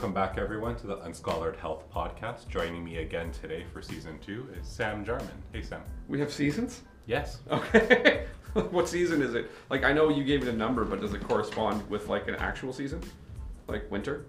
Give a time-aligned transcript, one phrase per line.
[0.00, 2.48] Welcome back, everyone, to the Unscholared Health Podcast.
[2.48, 5.28] Joining me again today for season two is Sam Jarman.
[5.52, 5.82] Hey, Sam.
[6.08, 6.84] We have seasons?
[7.04, 7.40] Yes.
[7.50, 8.24] Okay.
[8.70, 9.50] what season is it?
[9.68, 12.36] Like, I know you gave it a number, but does it correspond with like an
[12.36, 13.02] actual season?
[13.68, 14.24] Like winter?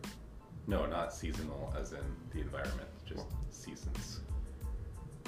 [0.67, 2.03] No, not seasonal, as in
[2.33, 4.19] the environment, just seasons.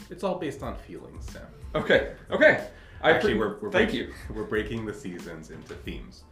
[0.10, 1.48] It's all based on feelings, Sam.
[1.74, 2.16] Okay.
[2.32, 2.68] Okay.
[3.02, 4.14] I Actually, pre- we're, we're thank breaking, you.
[4.36, 6.26] We're breaking the seasons into themes.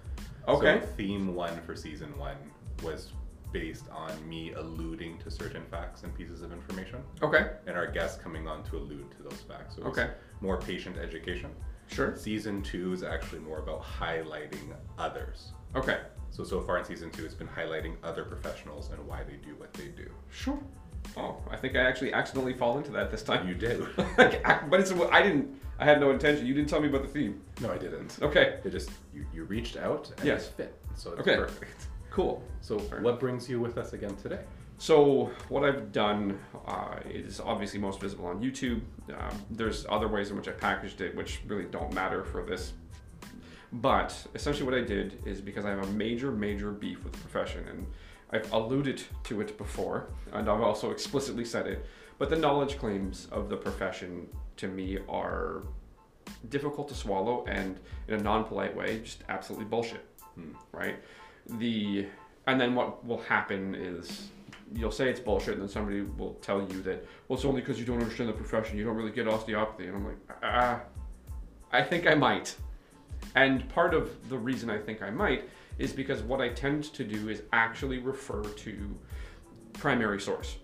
[0.49, 0.81] Okay.
[0.81, 2.35] So theme one for season one
[2.83, 3.13] was
[3.51, 7.51] based on me alluding to certain facts and pieces of information, Okay.
[7.67, 9.75] and our guests coming on to allude to those facts.
[9.75, 10.11] So Okay.
[10.41, 11.51] more patient education.
[11.87, 12.15] Sure.
[12.15, 15.51] Season two is actually more about highlighting others.
[15.75, 15.99] Okay.
[16.29, 19.53] So so far in season two, it's been highlighting other professionals and why they do
[19.57, 20.09] what they do.
[20.29, 20.57] Sure.
[21.17, 23.45] Oh, I think I actually accidentally fall into that this time.
[23.47, 23.85] You did.
[24.17, 25.59] but it's I didn't.
[25.79, 26.45] I had no intention.
[26.45, 27.41] You didn't tell me about the theme.
[27.59, 28.17] no, I didn't.
[28.21, 28.59] Okay.
[28.63, 30.47] It just you, you reached out and Yes.
[30.47, 30.75] it fit.
[30.95, 31.35] So it's Okay.
[31.35, 31.87] perfect.
[32.11, 32.43] Cool.
[32.59, 34.41] So what brings you with us again today?
[34.77, 38.81] So what I've done uh, is obviously most visible on YouTube.
[39.17, 42.73] Um, there's other ways in which I packaged it, which really don't matter for this.
[43.71, 47.19] But essentially, what I did is because I have a major, major beef with the
[47.19, 47.87] profession, and
[48.31, 51.85] I've alluded to it before, and I've also explicitly said it.
[52.17, 55.63] But the knowledge claims of the profession to me are
[56.49, 60.05] difficult to swallow, and in a non-polite way, just absolutely bullshit.
[60.73, 60.97] Right?
[61.47, 62.07] The
[62.47, 64.29] and then what will happen is
[64.73, 67.79] you'll say it's bullshit, and then somebody will tell you that well, it's only because
[67.79, 70.81] you don't understand the profession, you don't really get osteopathy, and I'm like, ah,
[71.71, 72.55] I think I might.
[73.35, 77.03] And part of the reason I think I might is because what I tend to
[77.03, 78.99] do is actually refer to
[79.73, 80.57] primary source.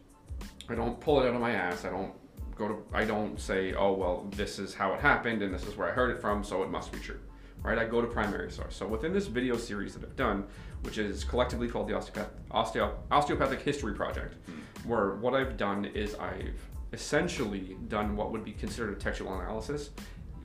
[0.69, 1.85] I don't pull it out of my ass.
[1.85, 2.13] I don't
[2.55, 2.83] go to.
[2.93, 5.91] I don't say, oh well, this is how it happened, and this is where I
[5.91, 7.19] heard it from, so it must be true.
[7.67, 7.77] Right?
[7.79, 8.77] I go to primary source.
[8.77, 10.45] So within this video series that I've done,
[10.83, 14.89] which is collectively called the Osteopath, Osteo, Osteopathic History Project, hmm.
[14.89, 16.61] where what I've done is I've
[16.93, 19.89] essentially done what would be considered a textual analysis,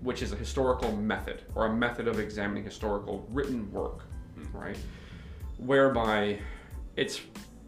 [0.00, 4.02] which is a historical method or a method of examining historical written work,
[4.34, 4.56] hmm.
[4.56, 4.78] right?
[5.58, 6.41] Whereby
[6.96, 7.20] it's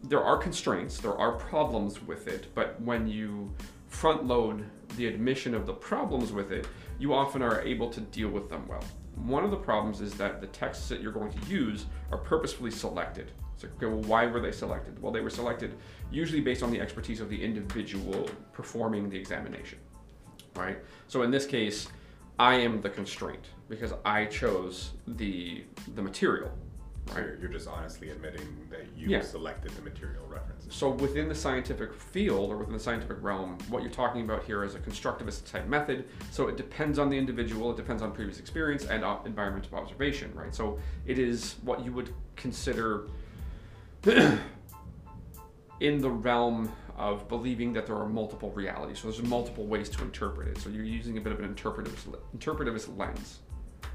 [0.03, 3.53] there are constraints, there are problems with it, but when you
[3.87, 4.65] front load
[4.97, 6.67] the admission of the problems with it,
[6.99, 8.83] you often are able to deal with them well.
[9.15, 12.71] One of the problems is that the texts that you're going to use are purposefully
[12.71, 13.31] selected.
[13.57, 15.01] So, okay, well, why were they selected?
[15.01, 15.75] Well, they were selected
[16.11, 19.79] usually based on the expertise of the individual performing the examination,
[20.55, 20.77] right?
[21.07, 21.87] So in this case,
[22.37, 25.63] I am the constraint because I chose the
[25.95, 26.51] the material,
[27.13, 27.17] right?
[27.25, 29.21] you're, you're just honestly admitting that you Yeah.
[29.21, 30.73] selected the material references.
[30.73, 34.63] So within the scientific field or within the scientific realm, what you're talking about here
[34.63, 36.05] is a constructivist type method.
[36.31, 39.73] So it depends on the individual, it depends on previous experience and uh, environment of
[39.73, 40.53] observation, right?
[40.53, 43.07] So it is what you would consider
[45.79, 48.99] in the realm of believing that there are multiple realities.
[48.99, 50.57] So there's multiple ways to interpret it.
[50.59, 53.39] So you're using a bit of an interpretivist, interpretivist lens,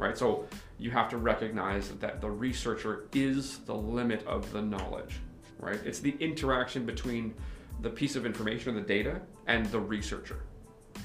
[0.01, 0.17] right?
[0.17, 0.47] So
[0.79, 5.21] you have to recognize that the researcher is the limit of the knowledge,
[5.59, 5.79] right?
[5.85, 7.35] It's the interaction between
[7.83, 10.41] the piece of information or the data and the researcher,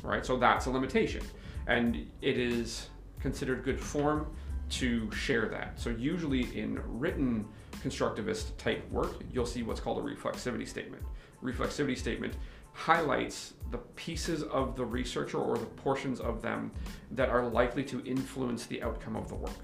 [0.02, 0.26] right?
[0.26, 1.22] So that's a limitation.
[1.68, 2.90] And it is
[3.20, 4.28] considered good form
[4.70, 5.80] to share that.
[5.80, 7.46] So usually in written
[7.84, 11.04] constructivist type work, you'll see what's called a reflexivity statement.
[11.44, 12.36] Reflexivity statement
[12.76, 16.72] highlights the pieces of the researcher or the portions of them
[17.12, 19.58] that are likely to influence the outcome of the work.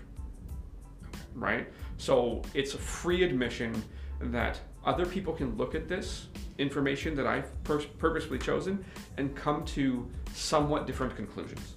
[1.36, 1.72] Right?
[1.98, 3.84] So it's a free admission
[4.22, 6.28] that other people can look at this
[6.58, 8.84] information that I've pur- purposefully chosen
[9.18, 11.76] and come to somewhat different conclusions.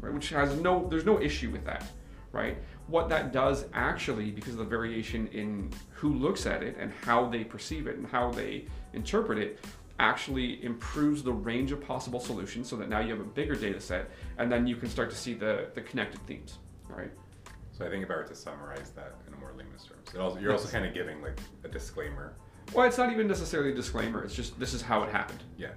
[0.00, 0.12] Right?
[0.12, 1.86] Which has no there's no issue with that
[2.34, 2.58] right?
[2.88, 7.28] What that does actually, because of the variation in who looks at it and how
[7.28, 9.64] they perceive it and how they interpret it,
[9.98, 13.80] actually improves the range of possible solutions so that now you have a bigger data
[13.80, 16.58] set and then you can start to see the, the connected themes,
[16.88, 17.12] right?
[17.72, 20.20] So I think if I were to summarize that in a more layman's terms, it
[20.20, 22.34] also, you're also kind of giving like a disclaimer.
[22.72, 25.42] Well, it's not even necessarily a disclaimer, it's just this is how it happened.
[25.56, 25.70] Yeah.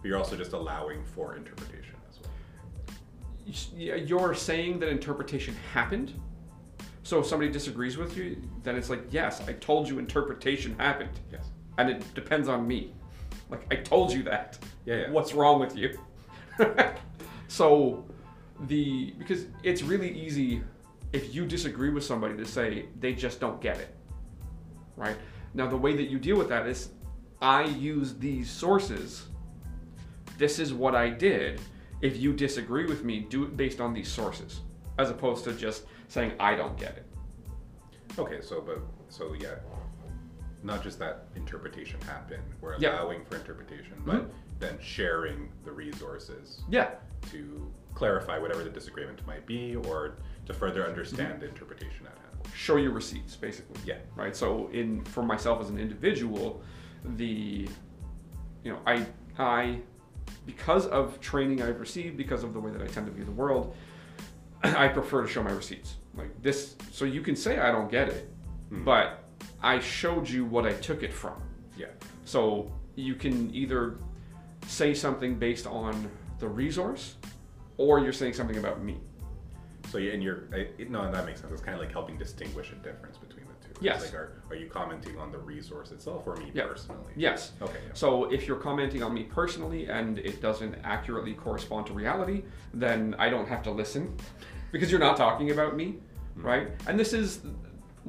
[0.00, 3.98] But you're also just allowing for interpretation as well.
[3.98, 6.12] You're saying that interpretation happened.
[7.04, 11.10] So if somebody disagrees with you, then it's like, yes, I told you interpretation happened.
[11.30, 11.50] Yes.
[11.78, 12.94] and it depends on me.
[13.52, 14.58] Like I told you that.
[14.86, 15.10] Yeah, yeah.
[15.10, 15.98] What's wrong with you?
[17.48, 18.04] so
[18.66, 20.62] the because it's really easy
[21.12, 23.94] if you disagree with somebody to say they just don't get it.
[24.96, 25.16] Right?
[25.52, 26.88] Now the way that you deal with that is
[27.42, 29.26] I use these sources.
[30.38, 31.60] This is what I did.
[32.00, 34.60] If you disagree with me, do it based on these sources
[34.98, 37.06] as opposed to just saying I don't get it.
[38.18, 38.78] Okay, so but
[39.10, 39.56] so yeah,
[40.62, 42.94] not just that interpretation happen, we're Yeah.
[43.02, 44.30] allowing for interpretation, but
[44.60, 46.90] then sharing the resources Yeah,
[47.32, 50.14] to clarify whatever the disagreement might be or
[50.46, 52.28] to further understand the interpretation at hand.
[52.54, 53.80] show your receipts basically.
[53.84, 53.98] Yeah.
[54.16, 54.34] Right.
[54.36, 56.62] So in for myself as an individual,
[57.04, 57.68] the
[58.64, 59.06] you know I
[59.38, 59.80] I
[60.46, 63.30] because of training I've received because of the way that I tend to view the
[63.32, 63.74] world,
[64.64, 66.76] I prefer to show my receipts like this.
[66.90, 68.28] So you can say I don't get it,
[68.70, 68.84] Hmm.
[68.84, 69.21] but
[69.62, 71.40] I showed you what I took it from.
[71.76, 71.86] Yeah.
[72.24, 73.98] So you can either
[74.66, 77.16] say something based on the resource,
[77.76, 78.98] or you're saying something about me.
[79.90, 81.52] So yeah, and you're I, it- no, that makes sense.
[81.52, 83.70] It's kind of like helping distinguish a difference between the two.
[83.72, 84.02] It's Yes.
[84.02, 86.66] Like, are, are you commenting on the resource itself or me Yeah.
[86.66, 87.12] personally?
[87.16, 87.52] Yes.
[87.60, 87.78] Okay.
[87.86, 87.92] Yeah.
[87.94, 92.44] So if you're commenting on me personally and it doesn't accurately correspond to reality,
[92.74, 94.16] then I don't have to listen
[94.72, 95.96] because you're not talking about me,
[96.34, 96.42] hmm.
[96.46, 96.68] right?
[96.86, 97.40] And this is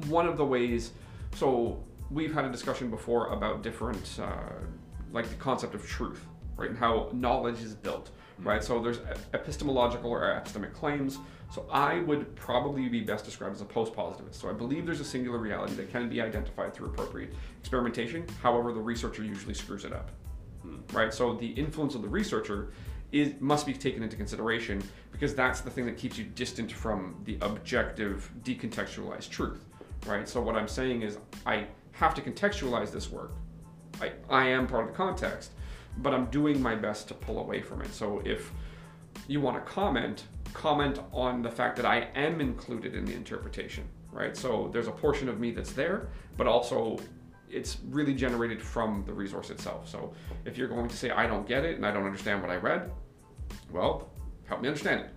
[0.08, 0.92] one of the ways.
[1.34, 4.52] So we've had a discussion before about different, uh,
[5.12, 6.24] like the concept of truth,
[6.56, 8.62] right, and how knowledge is built, right?
[8.62, 9.00] So there's
[9.32, 11.18] epistemological or epistemic claims.
[11.52, 14.40] So I would probably be best described as a post-positivist.
[14.40, 18.26] So I believe there's a singular reality that can be identified through appropriate experimentation.
[18.40, 20.10] However, the researcher usually screws it up,
[20.92, 21.12] right?
[21.12, 22.72] So the influence of the researcher
[23.12, 24.82] is must be taken into consideration
[25.12, 29.64] because that's the thing that keeps you distant from the objective, decontextualized truth,
[30.06, 30.28] right?
[30.28, 33.32] So what I'm saying is I have to contextualize this work.
[34.00, 35.52] I, I am part of the context,
[35.98, 37.92] but I'm doing my best to pull away from it.
[37.94, 38.52] So if
[39.28, 43.84] you want to comment, comment on the fact that I am included in the interpretation,
[44.12, 44.36] right?
[44.36, 46.98] So there's a portion of me that's there, but also
[47.48, 49.88] it's really generated from the resource itself.
[49.88, 50.12] So
[50.44, 52.56] if you're going to say, I don't get it and I don't understand what I
[52.56, 52.90] read,
[53.70, 54.10] well,
[54.46, 55.10] help me understand it.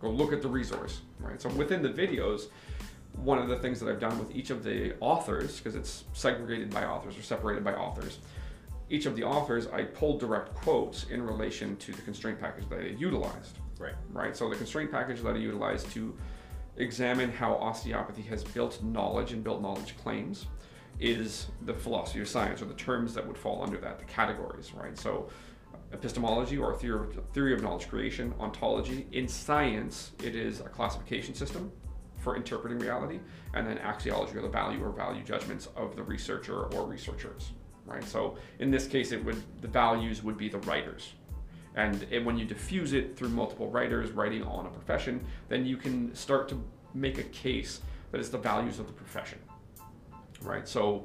[0.00, 1.40] Go look at the resource, right?
[1.40, 2.48] So within the videos,
[3.16, 6.70] one of the things that I've done with each of the authors, because it's segregated
[6.70, 8.18] by authors or separated by authors,
[8.90, 12.80] each of the authors, I pulled direct quotes in relation to the constraint package that
[12.80, 13.94] I utilized Right.
[14.12, 14.36] right?
[14.36, 16.16] So the constraint package that I utilized to
[16.76, 20.46] examine how osteopathy has built knowledge and built knowledge claims
[21.00, 24.72] is the philosophy of science or the terms that would fall under that, the categories,
[24.72, 24.96] right?
[24.96, 25.28] So
[25.92, 29.06] epistemology or theory of, theory of knowledge creation, ontology.
[29.12, 31.72] In science, it is a classification system
[32.22, 33.18] for interpreting reality,
[33.54, 37.50] and then axiology or the value or value judgments of the researcher or researchers,
[37.84, 38.04] right?
[38.04, 41.12] So in this case, it would the values would be the writers,
[41.74, 45.76] and it, when you diffuse it through multiple writers writing on a profession, then you
[45.76, 46.62] can start to
[46.94, 47.80] make a case
[48.10, 49.38] that it's the values of the profession,
[50.42, 50.68] right?
[50.68, 51.04] So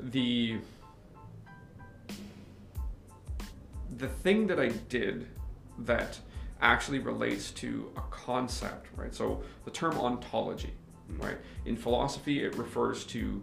[0.00, 0.58] the
[3.98, 5.28] the thing that I did
[5.80, 6.18] that
[6.64, 9.14] actually relates to a concept, right?
[9.14, 10.72] So the term ontology,
[11.18, 11.36] right?
[11.66, 13.42] In philosophy, it refers to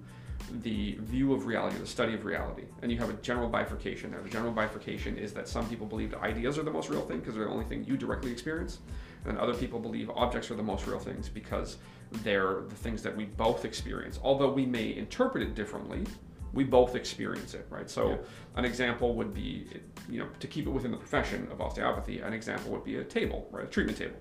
[0.64, 4.22] the view of reality, the study of reality, and you have a general bifurcation there.
[4.22, 7.20] The general bifurcation is that some people believe that ideas are the most real thing
[7.20, 8.80] because they're the only thing you directly experience,
[9.26, 11.78] and other people believe objects are the most real things because
[12.24, 14.20] they're the things that we both experience.
[14.24, 16.06] Although we may interpret it differently,
[16.54, 17.90] we both experience it, right?
[17.90, 18.18] So Yeah.
[18.56, 19.68] an example would be,
[20.10, 23.04] you know, to keep it within the profession of osteopathy, an example would be a
[23.04, 23.64] table, right?
[23.66, 24.18] A treatment table.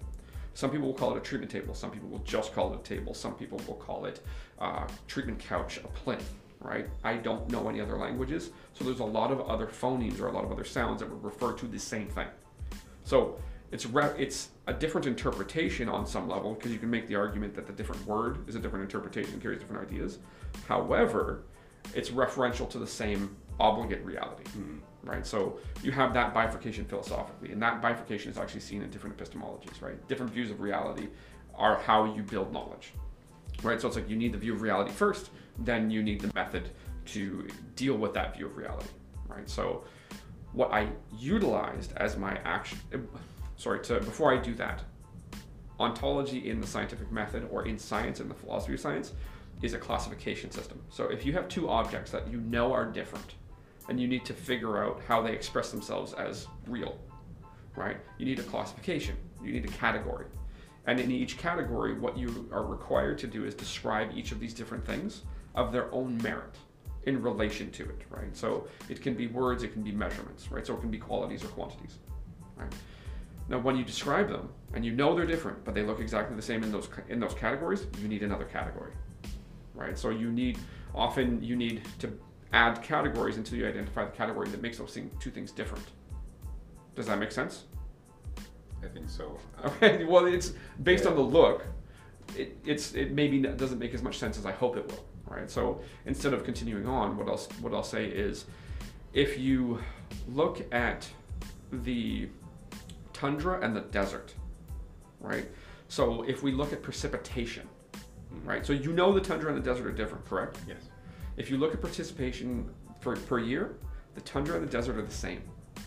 [0.55, 1.75] Some people will call it a treatment table.
[1.75, 3.15] Some people will just call it a table.
[3.15, 4.21] Some people will call it
[4.59, 6.29] uh, treatment couch, a plinth,
[6.61, 6.89] right?
[7.03, 10.33] I don't know any other languages, so there's a lot of other phonemes or a
[10.33, 12.29] lot of other sounds that would refer to the same thing.
[13.05, 13.41] So
[13.73, 17.55] it's re- it's a different interpretation on some level because you can make the argument
[17.55, 20.19] that the different word is a different interpretation and carries different ideas.
[20.69, 21.45] However,
[21.95, 24.79] it's referential to the same obligate reality, mm-hmm.
[25.09, 25.27] right?
[25.27, 29.81] So you have that bifurcation philosophically, and that bifurcation is actually seen in different epistemologies,
[29.83, 30.07] right?
[30.09, 31.09] Different views of reality
[31.55, 32.93] are how you build knowledge,
[33.63, 33.81] right?
[33.81, 36.71] So it's like you need the view of reality first, then you need the method
[37.07, 37.47] to
[37.77, 38.89] deal with that view of reality,
[39.29, 39.49] right?
[39.49, 39.85] So
[40.53, 42.79] what I utilized as my action,
[43.57, 44.83] sorry, to before I do that,
[45.79, 49.13] ontology in the scientific method or in science in the philosophy of science
[49.63, 50.83] is a classification system.
[50.89, 53.35] So if you have two objects that you know are different
[53.89, 56.99] and you need to figure out how they express themselves as real,
[57.77, 57.99] right?
[58.19, 60.27] You need a classification, you need a category.
[60.87, 64.55] And in each category, what you are required to do is describe each of these
[64.55, 65.23] different things
[65.55, 66.57] of their own merit
[67.05, 68.35] in relation to it, right?
[68.37, 70.67] So it can be words, it can be measurements, right?
[70.67, 71.99] So it can be qualities or quantities,
[72.57, 72.73] right?
[73.49, 76.43] Now, when you describe them and you know they're different, but they look exactly the
[76.43, 78.93] same in those in those categories, you need another category,
[79.75, 79.99] right?
[79.99, 80.59] So you need
[80.95, 82.19] often you need to
[82.53, 85.85] add categories until you identify the category that makes those thing, two things different.
[86.97, 87.65] Does that make sense?
[88.83, 89.39] I think so.
[89.65, 90.05] Okay.
[90.05, 91.11] Well, it's based Yeah.
[91.11, 91.65] on the look.
[92.37, 95.05] It, it's it maybe doesn't make as much sense as I hope it will.
[95.27, 95.51] right?
[95.51, 97.49] So instead of continuing on, what else?
[97.61, 98.47] What I'll say is,
[99.13, 99.81] if you
[100.29, 101.09] look at
[101.73, 102.29] the
[103.13, 104.35] tundra and the desert,
[105.21, 105.47] right?
[105.89, 107.69] So if we look at precipitation,
[108.45, 108.65] right?
[108.65, 110.59] So you know the tundra and the desert are different, correct?
[110.67, 110.83] Yes.
[111.37, 112.69] If you look at participation
[113.01, 113.77] for, per year,
[114.15, 115.43] the tundra and the desert are the same.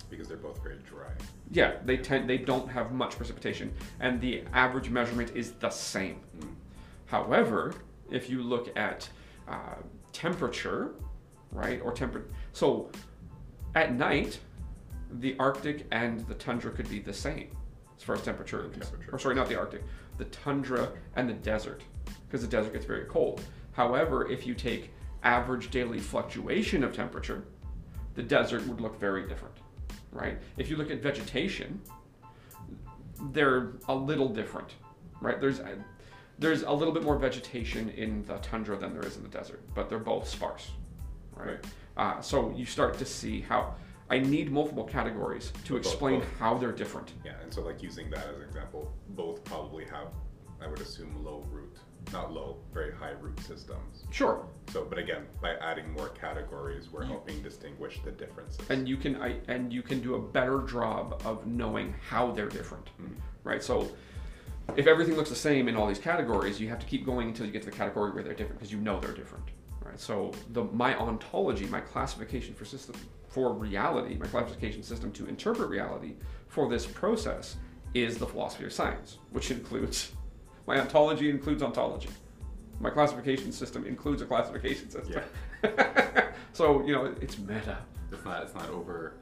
[0.09, 1.11] Because they're both very dry.
[1.51, 6.19] Yeah, they tend they don't have much precipitation, and the average measurement is the same.
[6.39, 6.53] Mm.
[7.05, 7.73] However,
[8.11, 9.09] if you look at
[9.47, 9.75] uh,
[10.11, 10.93] temperature,
[11.51, 12.89] right, or temper, so
[13.75, 14.39] at night,
[15.19, 17.49] the Arctic and the tundra could be the same
[17.97, 18.69] as far as temperature.
[18.69, 19.09] Temperature.
[19.11, 19.83] Or sorry, not the Arctic,
[20.17, 21.83] the tundra and the desert,
[22.33, 23.43] because the desert gets very cold.
[23.73, 27.43] However, if you take average daily fluctuation of temperature,
[28.15, 29.53] the desert would look very different,
[30.11, 30.39] right?
[30.57, 31.79] If you look at vegetation,
[33.31, 34.69] they're a little different,
[35.21, 35.39] right?
[35.39, 35.61] There's
[36.39, 39.61] there's a little bit more vegetation in the tundra than there is in the desert,
[39.75, 40.71] but they're both sparse,
[41.35, 41.63] right?
[41.95, 43.75] Uh, so you start to see how
[44.09, 46.39] I need multiple categories to explain both.
[46.39, 47.11] how they're different.
[47.23, 50.07] Yeah, and so like using that as an example, both probably have,
[50.59, 51.62] I would assume, low root,
[52.11, 54.05] not low, very high root systems.
[54.11, 58.59] Sure, So, but again, by adding more categories, we're helping distinguish the differences.
[58.69, 62.49] and you can I, and you can do a better job of knowing how they're
[62.49, 63.15] different, Mhm.
[63.43, 63.63] right?
[63.63, 63.89] So
[64.75, 67.45] if everything looks the same in all these categories, you have to keep going until
[67.45, 69.45] you get to the category where they're different because you know they're different,
[69.83, 69.99] right?
[69.99, 72.95] So the my ontology, my classification for system
[73.27, 76.13] for reality, my classification system to interpret reality
[76.47, 77.57] for this process
[77.95, 80.13] is the philosophy of science, which includes
[80.67, 82.09] my ontology includes ontology.
[82.79, 85.21] My classification system includes a classification system.
[86.53, 87.77] so you know it's meta.
[88.11, 89.13] It's not, it's not over,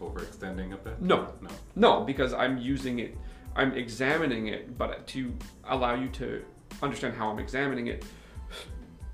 [0.00, 1.00] overextending a bit?
[1.00, 1.32] No.
[1.40, 1.50] No.
[1.76, 3.16] No, because I'm using it,
[3.54, 5.32] I'm examining it, but to
[5.68, 6.44] allow you to
[6.82, 8.04] understand how I'm examining it,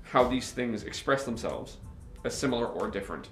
[0.03, 1.77] how these things express themselves
[2.25, 3.29] as similar or different,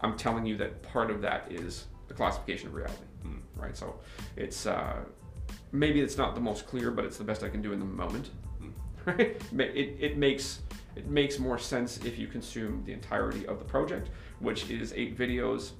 [0.00, 3.40] I'm telling you that part of that is the classification of reality, Mm.
[3.56, 3.76] right?
[3.76, 3.98] So
[4.36, 4.96] it's uh,
[5.78, 7.84] maybe it's not the most clear, but it's the best I can do in the
[7.84, 8.30] moment,
[8.62, 8.72] Mm.
[9.06, 9.36] right?
[9.76, 10.60] It, it makes
[10.96, 14.08] it makes more sense if you consume the entirety of the project,
[14.40, 15.72] which is eight videos,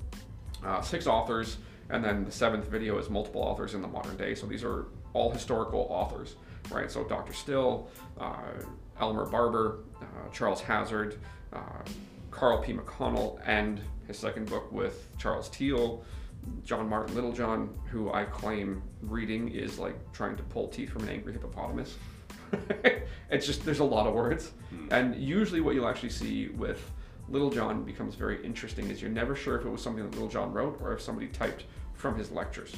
[0.62, 1.57] uh, six authors,
[1.88, 4.35] and then the seventh video is multiple authors in the modern day.
[4.35, 6.37] So these are all historical authors,
[6.71, 6.91] right?
[6.91, 7.33] So Dr.
[7.33, 7.88] Still,
[8.21, 8.37] uh,
[9.00, 11.19] Elmer Barber, uh, Charles Hazzard,
[11.55, 11.61] uh,
[12.31, 12.75] Carl P.
[12.75, 16.05] McConnell, and his second book with Charles Teall,
[16.65, 21.09] John Martin Littlejohn, who I claim reading is like trying to pull teeth from an
[21.11, 21.97] angry hippopotamus.
[23.31, 24.93] it's just there's a lot of words, Mm.
[24.93, 26.91] and usually what you'll actually see with
[27.29, 30.79] Littlejohn becomes very interesting is you're never sure if it was something that Littlejohn wrote
[30.81, 32.75] or if somebody typed from his lectures.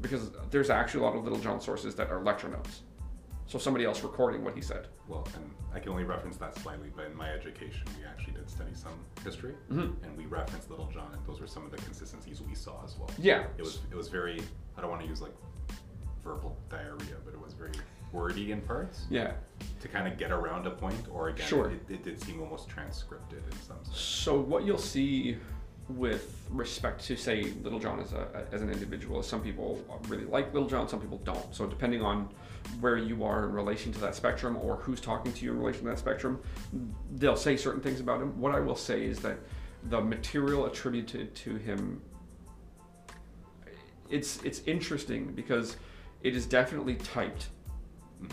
[0.00, 2.82] Because there's actually a lot of Littlejohn sources that are lecture notes.
[3.46, 4.88] So somebody else recording what he said.
[5.06, 8.50] Well, and I can only reference that slightly, but in my education, we actually did
[8.50, 10.02] study some history, Mhm.
[10.02, 13.08] and we referenced Littlejohn, and those were some of the consistencies we saw as well.
[13.18, 13.46] Yeah.
[13.56, 14.42] It was it was very
[14.76, 15.34] I don't want to use like
[16.24, 17.72] verbal diarrhea, but it was very
[18.12, 19.34] wordy in parts Yeah.
[19.80, 21.70] to kind of get around a point, or again, Sure.
[21.70, 23.96] it, it did seem almost transcripted in some sense.
[23.96, 25.38] So what you'll see
[25.88, 30.52] with respect to say Littlejohn as a as an individual is some people really like
[30.52, 31.54] Littlejohn, some people don't.
[31.54, 32.28] So depending on
[32.80, 35.82] where you are in relation to that spectrum or who's talking to you in relation
[35.84, 36.40] to that spectrum,
[37.16, 38.38] they'll say certain things about him.
[38.40, 39.38] What I will say is that
[39.84, 42.00] the material attributed to him
[44.08, 45.76] it's it's interesting because
[46.22, 47.48] it is definitely typed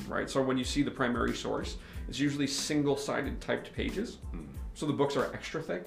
[0.07, 4.45] right so when you see the primary source it's usually single-sided typed pages Mm.
[4.73, 5.85] so the books are extra thick,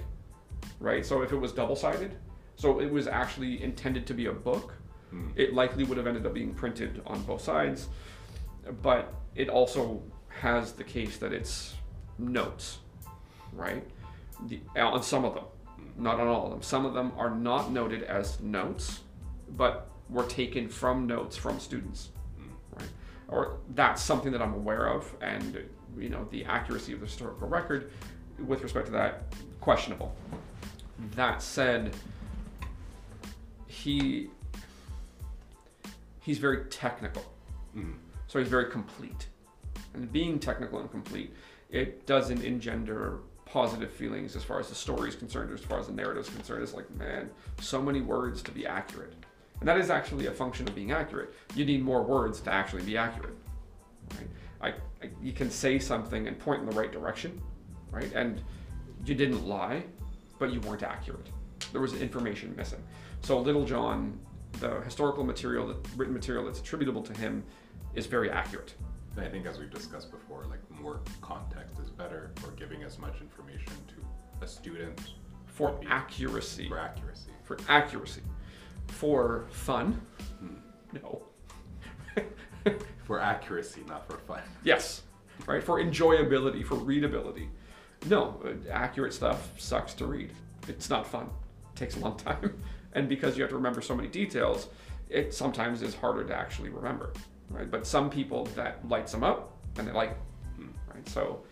[0.81, 1.05] right?
[1.05, 2.17] So if it was double sided,
[2.57, 4.73] so it was actually intended to be a book,
[5.13, 5.33] Mm.
[5.37, 7.89] it likely would have ended up being printed on both sides.
[8.83, 11.75] But it also has the case that it's
[12.19, 12.79] notes,
[13.53, 13.85] right?
[14.47, 15.45] The, on some of them,
[15.97, 16.63] not on all of them.
[16.63, 19.01] Some of them are not noted as notes,
[19.57, 22.11] but were taken from notes from students
[22.79, 22.89] right?
[23.29, 25.65] Or that's something that I'm aware of, and
[25.99, 27.91] you know the accuracy of the historical record
[28.45, 29.23] with respect to that
[29.61, 30.15] questionable.
[31.15, 31.95] That said,
[33.67, 34.29] he
[36.21, 37.25] he's very technical,
[37.77, 37.95] Mm.
[38.37, 39.29] So he's very complete,
[39.95, 41.33] and being technical and complete,
[41.71, 45.81] it doesn't engender positive feelings as far as the story is concerned, or as far
[45.81, 46.63] as the narrative is concerned.
[46.63, 47.31] It's like, man,
[47.63, 49.15] so many words to be accurate.
[49.61, 51.33] And that is actually a function of being accurate.
[51.55, 53.39] You need more words to actually be accurate.
[54.19, 54.29] Right?
[54.61, 54.69] I,
[55.07, 57.41] I, you can say something and point in the right direction,
[57.91, 58.13] right?
[58.13, 58.43] And
[59.07, 59.83] you didn't lie,
[60.39, 61.29] but you weren't accurate.
[61.73, 62.83] There was information missing.
[63.23, 64.21] So Littlejohn,
[64.61, 67.43] the historical material, the written material that's attributable to him,
[67.95, 68.75] is very accurate.
[69.17, 72.99] And I think as we've discussed before, like more context is better for giving as
[72.99, 75.01] much information to a student
[75.47, 76.69] For accuracy.
[76.69, 77.31] for accuracy.
[77.45, 78.23] For accuracy.
[78.89, 80.01] For fun?
[80.41, 80.57] Hmm.
[80.93, 81.23] No.
[83.05, 84.41] For accuracy, not for fun.
[84.65, 85.03] Yes,
[85.47, 85.63] right?
[85.63, 87.49] For enjoyability, for readability.
[88.09, 88.41] No,
[88.71, 90.33] accurate stuff sucks to read.
[90.67, 91.31] It's not fun.
[91.73, 92.53] It takes a long time.
[92.93, 94.69] And because you have to remember so many details,
[95.11, 97.13] it sometimes is harder to actually remember,
[97.51, 97.71] right?
[97.71, 100.17] But some people that lights them up and they like,
[100.57, 100.69] Hmm.
[100.93, 101.09] right?
[101.09, 101.45] So,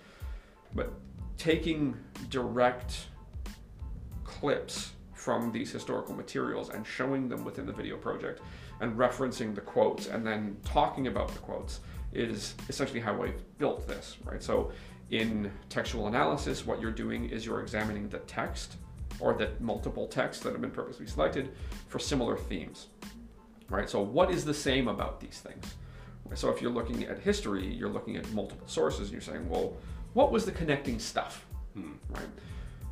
[0.75, 0.93] but
[1.37, 1.97] taking
[2.31, 3.07] direct
[4.25, 8.41] clips from these historical materials and showing them within the video project
[8.81, 11.81] and referencing the quotes and then talking about the quotes
[12.13, 14.43] is essentially how I've built this, right?
[14.43, 14.73] So
[15.11, 18.77] in textual analysis, what you're doing is you're examining the text
[19.21, 21.53] or the multiple texts that have been purposely selected
[21.89, 22.89] for similar themes,
[23.69, 23.89] right?
[23.89, 25.75] So what is the same about these things?
[26.35, 29.77] So if you're looking at history, you're looking at multiple sources and you're saying, well,
[30.15, 31.93] what was the connecting stuff, Hmm.
[32.11, 32.29] right?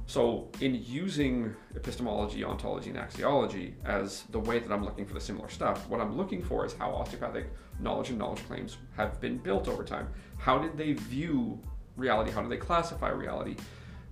[0.06, 5.20] So, in using epistemology, ontology, and axiology as the way that I'm looking for the
[5.20, 7.46] similar stuff, what I'm looking for is how osteopathic
[7.80, 10.08] knowledge and knowledge claims have been built over time.
[10.38, 11.58] How did they view
[11.96, 12.30] reality?
[12.32, 13.56] How did they classify reality?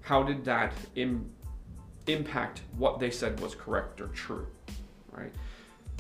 [0.01, 1.31] How did that Im-
[2.07, 4.47] impact what they said was correct or true,
[5.13, 5.33] right?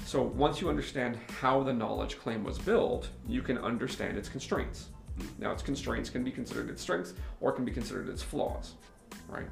[0.05, 4.89] So, once you understand how the knowledge claim was built, you can understand its constraints.
[5.39, 8.73] Now, its constraints can be considered its strengths or can be considered its flaws,
[9.29, 9.47] right?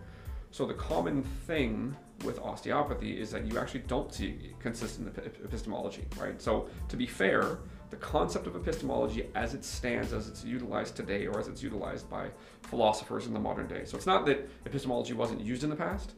[0.50, 6.40] So the common thing with osteopathy is that you actually don't see consistent epistemology, right?
[6.40, 7.58] So to be fair,
[7.90, 12.08] the concept of epistemology as it stands, as it's utilized today, or as it's utilized
[12.10, 12.28] by
[12.62, 13.84] philosophers in the modern day.
[13.84, 16.12] So it's not that epistemology wasn't used in the past.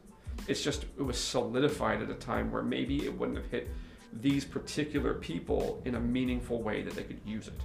[0.47, 3.69] It's just it was solidified at a time where maybe it wouldn't have hit
[4.13, 7.61] these particular people in a meaningful way that they could use it,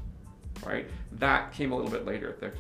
[0.65, 0.89] right?
[1.13, 2.37] That came a little bit later.
[2.39, 2.53] The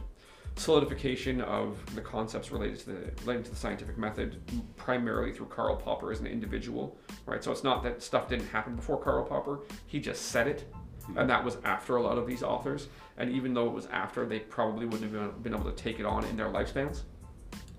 [0.60, 4.40] solidification of the concepts related to the related to the scientific method
[4.76, 7.42] primarily through Karl Popper as an individual, right?
[7.44, 11.18] So it's not that stuff didn't happen before Karl Popper; he just said it, mm-hmm.
[11.18, 12.88] and that was after a lot of these authors.
[13.18, 16.00] And even though it was after, they probably wouldn't have been- been able to take
[16.00, 17.02] it on in their lifespans.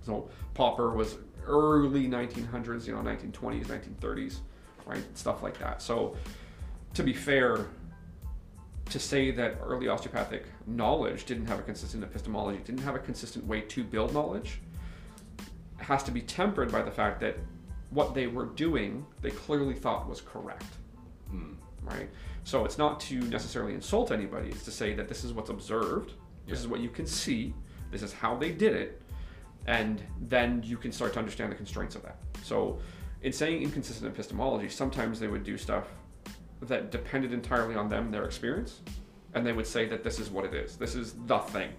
[0.03, 4.39] So Popper was early 1900s, you know, 1920s, 1930s,
[4.88, 5.04] right?
[5.17, 5.82] Stuff like that.
[5.82, 6.15] So
[6.93, 7.67] to be fair,
[8.89, 13.45] to say that early osteopathic knowledge didn't have a consistent epistemology, didn't have a consistent
[13.45, 14.62] way to build knowledge,
[15.78, 17.38] has to be tempered by the fact that
[17.89, 20.65] what they were doing, they clearly thought was correct,
[21.30, 21.54] Hmm.
[21.84, 22.10] right?
[22.43, 26.13] So it's not to necessarily insult anybody, it's to say that this is what's observed,
[26.47, 27.54] this is what you can see,
[27.91, 29.02] this is how they did it,
[29.67, 32.17] and then you can start to understand the constraints of that.
[32.43, 32.80] So,
[33.21, 35.86] in saying inconsistent epistemology, sometimes they would do stuff
[36.62, 38.82] that depended entirely on them, their experience,
[39.34, 40.77] and they would say that this is what it is.
[40.77, 41.71] This is the thing,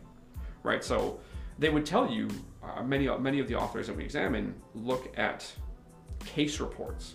[0.63, 0.85] right?
[0.85, 1.21] So,
[1.59, 2.29] they would tell you.
[2.63, 5.51] Uh, many many of the authors that we examine look at
[6.25, 7.15] case reports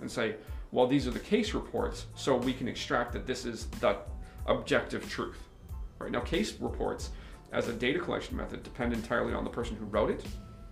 [0.00, 0.36] and say,
[0.70, 3.96] well, these are the case reports, so we can extract that this is the
[4.46, 5.38] objective truth.
[5.98, 7.10] Right now, case reports
[7.52, 10.24] as a data collection method depend entirely on the person who wrote it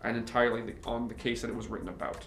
[0.05, 2.25] and entirely on the case that it was written about.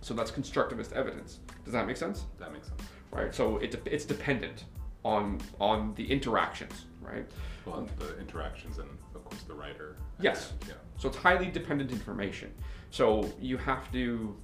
[0.00, 1.40] So that's constructivist evidence.
[1.64, 2.24] Does that make sense?
[2.38, 2.82] That makes sense.
[3.10, 3.34] Right.
[3.34, 4.64] So it, de- it's dependent
[5.04, 6.86] on on the interactions.
[7.00, 7.26] Right.
[7.66, 9.96] Well, the interactions and of course the writer.
[10.20, 10.52] Yes.
[10.66, 10.74] Yeah.
[10.96, 12.52] So it's highly dependent information.
[12.90, 14.36] So you have to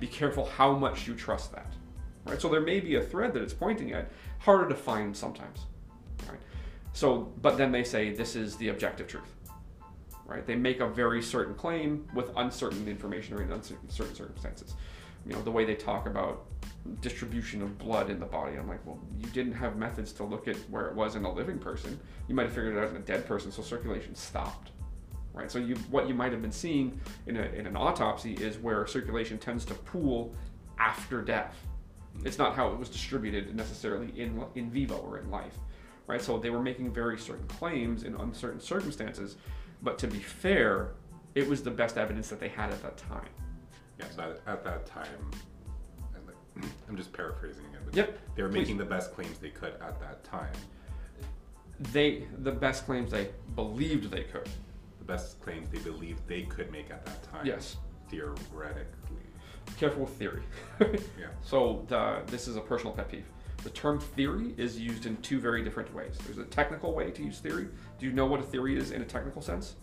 [0.00, 1.72] be careful how much you trust that.
[2.26, 2.40] Right?
[2.40, 5.66] So there may be a thread that it's pointing at, harder to find sometimes.
[6.28, 6.40] Right?
[6.92, 9.34] So but then they say this is the objective truth.
[10.26, 10.46] Right?
[10.46, 14.74] They make a very certain claim with uncertain information or in uncertain certain circumstances.
[15.26, 16.46] You know, the way they talk about
[17.00, 18.56] distribution of blood in the body.
[18.56, 21.32] I'm like, well, you didn't have methods to look at where it was in a
[21.32, 21.98] living person.
[22.28, 24.70] You might have figured it out in a dead person, so circulation stopped
[25.34, 25.50] right?
[25.50, 28.86] So you what you might have been seeing in, a, in an autopsy is where
[28.86, 30.34] circulation tends to pool
[30.78, 31.54] after death.
[32.24, 35.58] It's not how it was distributed necessarily in in vivo or in life,
[36.06, 36.22] right?
[36.22, 39.36] So they were making very certain claims in uncertain circumstances,
[39.82, 40.92] but to be fair,
[41.34, 43.28] it was the best evidence that they had at that time.
[43.98, 44.06] Yeah.
[44.14, 45.06] So at, at that time,
[46.14, 47.80] and like, I'm just paraphrasing it.
[47.84, 48.58] But Yep, They were please.
[48.60, 50.52] making the best claims they could at that time.
[51.92, 54.48] They the best claims they believed they could.
[54.98, 57.44] The best claims they believed they could make at that time.
[57.46, 57.76] Yes.
[58.10, 58.86] Theoretically.
[59.78, 60.42] Careful with theory.
[61.18, 61.26] Yeah.
[61.42, 63.24] So the, this is a personal pet peeve.
[63.64, 66.18] The term theory is used in two very different ways.
[66.26, 67.68] There's a technical way to use theory.
[67.98, 69.74] Do you know what a theory is in a technical sense?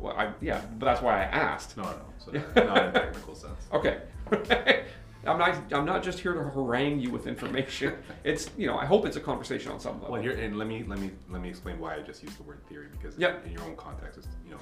[0.00, 0.24] You'll tell me.
[0.24, 1.76] Well, I, yeah, but that's why I asked.
[1.76, 1.96] No, no.
[2.18, 3.60] So not, not in technical sense.
[3.72, 4.02] Okay.
[5.26, 5.56] I'm not.
[5.72, 7.94] I'm not just here to harangue you with information.
[8.24, 8.78] it's you know.
[8.78, 10.12] I hope it's a conversation on some level.
[10.12, 12.44] Well, here and let me let me let me explain why I just used the
[12.44, 13.44] word theory because Yep.
[13.44, 14.60] in your own context, it's, you know,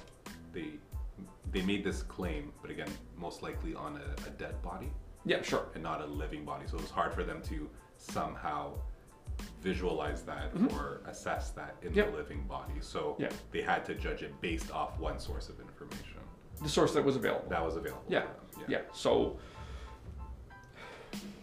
[0.55, 0.69] they
[1.53, 4.91] they made this claim, but again, most likely on a, a dead body
[5.25, 5.67] yeah, sure.
[5.75, 6.67] and not a living body.
[6.67, 8.73] So it was hard for them to somehow
[9.63, 11.99] visualize that or assess that in Mm-hmm.
[11.99, 12.11] Yep.
[12.11, 12.75] the living body.
[12.81, 13.31] So Yeah.
[13.51, 16.21] they had to judge it based off one source of information
[16.63, 17.49] The source that was available.
[17.49, 18.05] that was available.
[18.09, 18.65] Yeah, them.
[18.69, 18.81] yeah.
[18.93, 19.39] So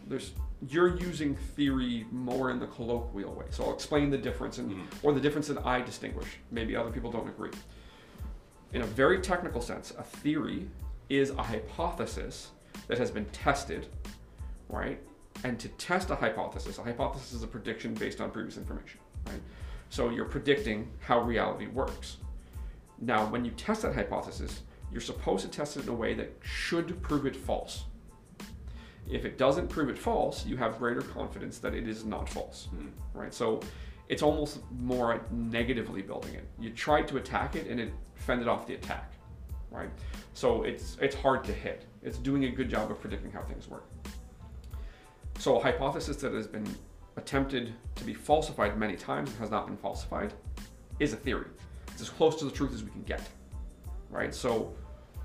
[0.07, 0.33] there's
[0.69, 3.45] you're using theory more in the colloquial way.
[3.49, 4.85] So I'll explain the difference and Mhm.
[5.01, 6.37] or the difference that I distinguish.
[6.51, 7.49] Maybe other people don't agree.
[8.73, 10.69] In a very technical sense, a theory
[11.09, 12.51] is a hypothesis
[12.87, 13.87] that has been tested,
[14.69, 15.01] right?
[15.43, 19.41] And to test a hypothesis, a hypothesis is a prediction based on previous information, right?
[19.89, 22.17] So you're predicting how reality works.
[22.99, 26.31] Now, when you test that hypothesis, you're supposed to test it in a way that
[26.41, 27.85] should prove it false.
[29.09, 32.69] If it doesn't prove it false, you have greater confidence that it is not false,
[32.73, 32.91] Mhm.
[33.13, 33.33] right?
[33.33, 33.61] So
[34.07, 36.47] it's almost more negatively building it.
[36.59, 39.13] You tried to attack it and it fended off the attack,
[39.71, 39.89] right?
[40.33, 41.85] So it's it's hard to hit.
[42.03, 43.85] It's doing a good job of predicting how things work.
[45.41, 46.67] So a hypothesis that has been
[47.17, 50.33] attempted to be falsified many times and has not been falsified
[50.99, 51.47] is a theory.
[51.87, 53.27] It's as close to the truth as we can get,
[54.11, 54.35] right?
[54.35, 54.71] So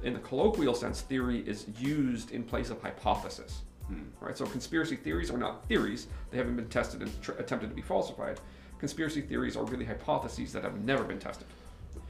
[0.04, 4.04] in the colloquial sense, theory is used in place of hypothesis, Hmm.
[4.18, 4.34] right?
[4.38, 7.82] So conspiracy theories are not theories; they haven't been tested and tr- attempted to be
[7.82, 8.40] falsified.
[8.78, 11.46] Conspiracy theories are really hypotheses that have never been tested.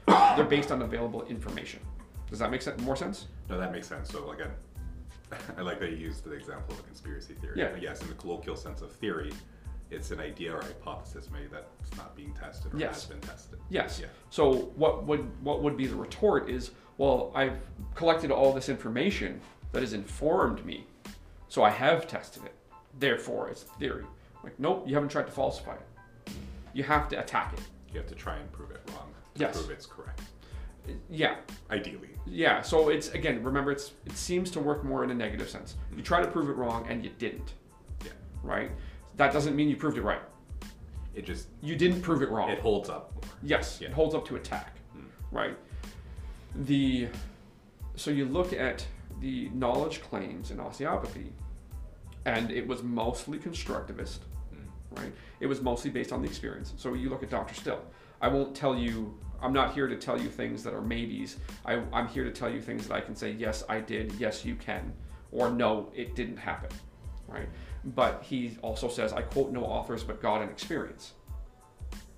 [0.07, 1.81] They're based on available information.
[2.31, 2.81] Does that make sense?
[2.83, 3.27] More sense?
[3.51, 4.11] No, that makes sense.
[4.13, 4.51] So again,
[5.59, 7.55] I like that you used the example of a conspiracy theory.
[7.57, 7.69] Yeah.
[7.73, 9.33] But yes, in the colloquial sense of theory,
[9.91, 12.95] it's an idea or hypothesis maybe that's not being tested or Yes.
[13.03, 13.59] has been tested.
[13.69, 13.99] Yes.
[14.01, 14.07] Yeah.
[14.31, 17.59] So what would what would be the retort is, well, I've
[17.95, 19.41] collected all this information
[19.73, 20.87] that has informed me,
[21.49, 22.55] so I have tested it.
[22.99, 24.05] Therefore, it's a theory.
[24.43, 26.33] Like, nope, you haven't tried to falsify it.
[26.73, 27.61] You have to attack it.
[27.93, 29.57] You have to try and prove it wrong to Yes.
[29.57, 30.21] prove it's correct.
[31.11, 31.37] Yeah,
[31.71, 32.11] Ideally.
[32.27, 32.63] yeah.
[32.63, 35.77] So it's again, remember, it's it seems to work more in a negative sense.
[35.97, 37.55] You try to prove it wrong and you didn't,
[38.05, 38.13] Yeah.
[38.43, 38.71] right?
[39.17, 40.23] That doesn't mean you proved it right.
[41.15, 42.51] It just You didn't prove it wrong.
[42.51, 43.23] it holds up more.
[43.43, 43.89] Yes, Yeah.
[43.89, 45.07] it holds up to attack, hmm.
[45.31, 45.57] right?
[46.55, 47.09] The
[47.95, 48.85] so you look at
[49.21, 51.33] the knowledge claims in osteopathy,
[52.27, 54.19] and it was mostly constructivist,
[54.51, 54.69] hmm.
[55.01, 55.13] right?
[55.41, 56.75] It was mostly based on the experience.
[56.77, 57.55] So you look at Dr.
[57.55, 57.81] Still.
[58.21, 59.17] I won't tell you.
[59.43, 61.37] I'm not here to tell you things that are maybes.
[61.65, 64.13] I, I'm here to tell you things that I can say, yes, I did.
[64.19, 64.93] Yes, you can,
[65.33, 66.71] or no, it didn't happen,
[67.29, 67.49] right?
[67.85, 71.13] But he also says, I quote no authors but God and experience,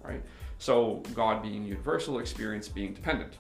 [0.03, 0.23] right?
[0.59, 3.39] So God being universal, experience being dependent,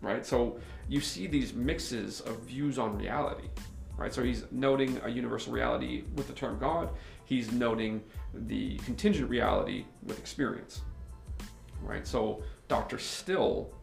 [0.00, 0.24] right?
[0.24, 3.48] So you see these mixes of views on reality,
[3.96, 4.12] right?
[4.12, 6.90] So he's noting a universal reality with the term God.
[7.24, 8.02] He's noting
[8.32, 10.80] the contingent reality with experience,
[11.82, 12.06] right?
[12.06, 12.98] So Dr.
[12.98, 13.74] Still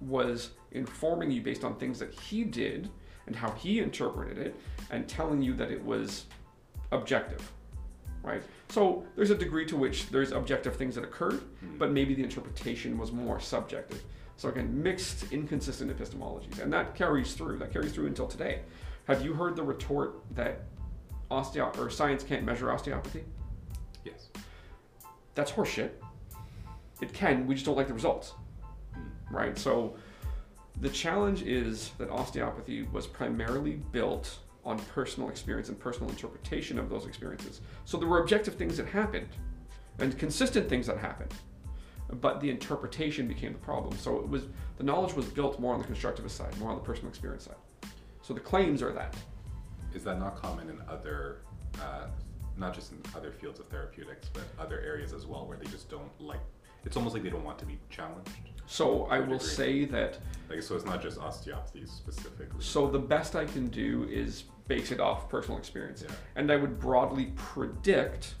[0.00, 2.90] was informing you based on things that he did
[3.26, 4.56] and how he interpreted it
[4.90, 6.26] and telling you that it was
[6.92, 7.50] objective,
[8.22, 8.42] right?
[8.68, 11.78] So there's a degree to which there's objective things that occurred, hmm.
[11.78, 14.02] but maybe the interpretation was more subjective.
[14.36, 17.58] So again, mixed, inconsistent epistemologies, and that carries through.
[17.58, 18.62] That carries through until today.
[19.06, 20.62] Have you heard the retort that
[21.30, 23.24] osteo or science can't measure osteopathy?
[24.04, 24.28] Yes.
[25.34, 25.90] That's horseshit.
[27.04, 28.32] It can, we just don't like the results.
[29.30, 29.58] Right?
[29.58, 29.96] So
[30.80, 36.88] the challenge is that osteopathy was primarily built on personal experience and personal interpretation of
[36.88, 37.60] those experiences.
[37.84, 39.28] So there were objective things that happened
[39.98, 41.34] and consistent things that happened.
[42.22, 43.98] But the interpretation became the problem.
[43.98, 44.44] So it was
[44.78, 47.90] the knowledge was built more on the constructivist side, more on the personal experience side.
[48.22, 49.14] So the claims are that.
[49.94, 51.42] Is that not common in other,
[51.82, 52.06] uh,
[52.56, 55.90] not just in other fields of therapeutics, but other areas as well, where they just
[55.90, 56.40] don't like?
[56.84, 58.30] It's almost like they don't want to be challenged.
[58.66, 59.48] So I will degree.
[59.48, 60.18] say that
[60.48, 62.56] Like, so it's not just osteopathy specifically.
[62.60, 66.02] So the best I can do is base it off personal experience.
[66.02, 66.14] Yeah.
[66.36, 68.34] And I would broadly predict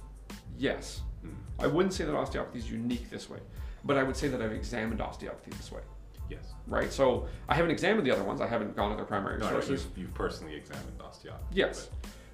[0.58, 1.02] yes.
[1.24, 1.34] Mm.
[1.58, 3.40] I wouldn't say that osteopathy is unique this way,
[3.84, 5.82] but I would say that I've examined osteopathy this way,
[6.30, 6.54] Yes.
[6.66, 6.90] right?
[6.92, 8.40] So I haven't examined the other ones.
[8.40, 9.84] I haven't gone to their primary No, no, sources.
[9.94, 11.44] you've, you've personally examined osteopathy.
[11.52, 11.90] Yes.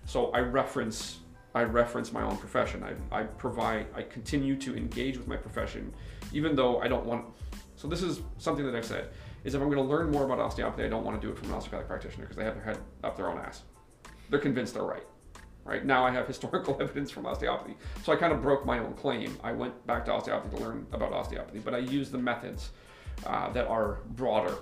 [0.06, 1.18] So I reference
[1.54, 2.84] I reference my own profession.
[2.84, 5.92] I, I provide I continue to engage with my profession,
[6.32, 7.26] even though I don't want.
[7.76, 9.08] So this is something that I've said
[9.42, 11.38] is if I'm going to learn more about osteopathy, I don't want to do it
[11.38, 13.62] from an osteopathic practitioner because they have their head up their own ass.
[14.28, 15.06] They're convinced they're right.
[15.64, 18.94] Right now, I have historical evidence from osteopathy, so I kind of broke my own
[18.94, 19.36] claim.
[19.42, 22.70] I went back to osteopathy to learn about osteopathy, but I use the methods
[23.26, 24.58] uh, that are broader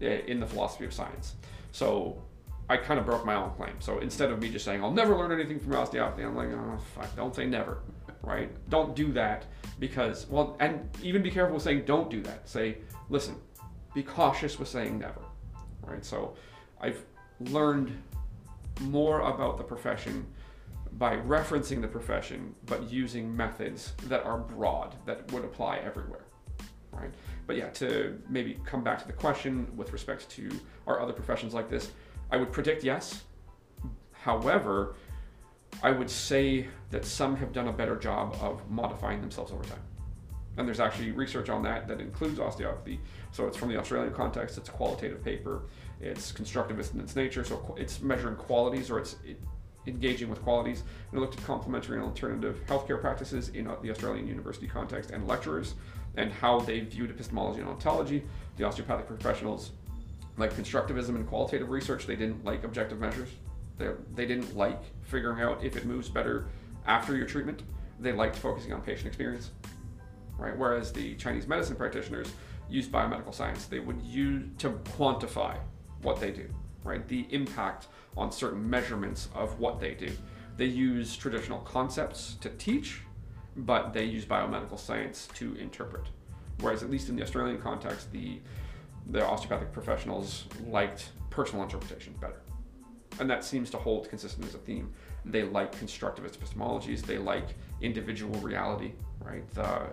[0.00, 1.34] in the philosophy of science.
[1.70, 2.22] So
[2.72, 3.74] I kind of broke my own claim.
[3.80, 6.78] So instead of me just saying I'll never learn anything from osteopathy, I'm like, oh
[6.94, 7.82] fuck, don't say never,
[8.22, 8.50] right?
[8.70, 9.44] Don't do that
[9.78, 12.48] because well, and even be careful with saying don't do that.
[12.48, 12.78] Say,
[13.10, 13.36] listen,
[13.94, 15.20] be cautious with saying never,
[15.82, 16.02] right?
[16.02, 16.34] So
[16.80, 17.04] I've
[17.40, 17.94] learned
[18.80, 20.26] more about the profession
[20.92, 26.24] by referencing the profession, but using methods that are broad that would apply everywhere,
[26.90, 27.12] right?
[27.46, 30.50] But yeah, to maybe come back to the question with respect to
[30.86, 31.90] are other professions like this,
[32.32, 33.24] I would predict yes.
[34.12, 34.96] However,
[35.82, 39.82] I would say that some have done a better job of modifying themselves over time.
[40.56, 43.00] And there's actually research on that that includes osteopathy.
[43.32, 45.62] So it's from the Australian context, it's a qualitative paper,
[46.00, 49.16] it's constructivist in its nature, so it's measuring qualities or it's
[49.86, 50.82] engaging with qualities.
[51.10, 55.10] And it looked at complementary and alternative healthcare practices in uh, the Australian university context
[55.10, 55.74] and lecturers
[56.16, 58.22] and how they viewed epistemology and ontology.
[58.56, 59.72] The osteopathic professionals
[60.36, 63.28] like constructivism and qualitative research, they didn't like objective measures.
[63.78, 66.46] They, they didn't like figuring out if it moves better
[66.86, 67.62] after your treatment.
[68.00, 69.50] They liked focusing on patient experience,
[70.38, 70.56] right?
[70.56, 72.32] Whereas the Chinese medicine practitioners
[72.68, 73.66] use biomedical science.
[73.66, 75.58] They would use to quantify
[76.02, 76.48] what they do,
[76.84, 77.06] right?
[77.06, 80.10] The impact on certain measurements of what they do.
[80.56, 83.00] They use traditional concepts to teach,
[83.56, 86.06] but they use biomedical science to interpret.
[86.60, 88.40] Whereas, at least in the Australian context, the
[89.10, 92.42] the osteopathic professionals liked personal interpretation better.
[93.20, 94.92] And that seems to hold consistent as a theme.
[95.24, 99.44] They like constructivist epistemologies, they like individual reality, right?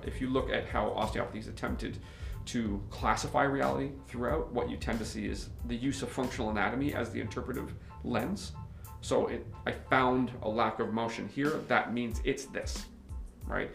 [0.04, 1.98] If you look at how osteopathy is attempted
[2.46, 6.94] to classify reality throughout, what you tend to see is the use of functional anatomy
[6.94, 8.54] as the interpretive lens.
[9.02, 12.86] So it, I found a lack of motion here, that means it's this,
[13.50, 13.72] right?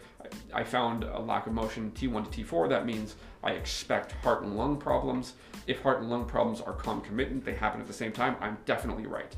[0.53, 4.57] I, found a lack of motion T1 to T4, that means I expect heart and
[4.57, 5.33] lung problems.
[5.67, 9.05] If heart and lung problems are concomitant, they happen at the same time, I'm definitely
[9.05, 9.35] right.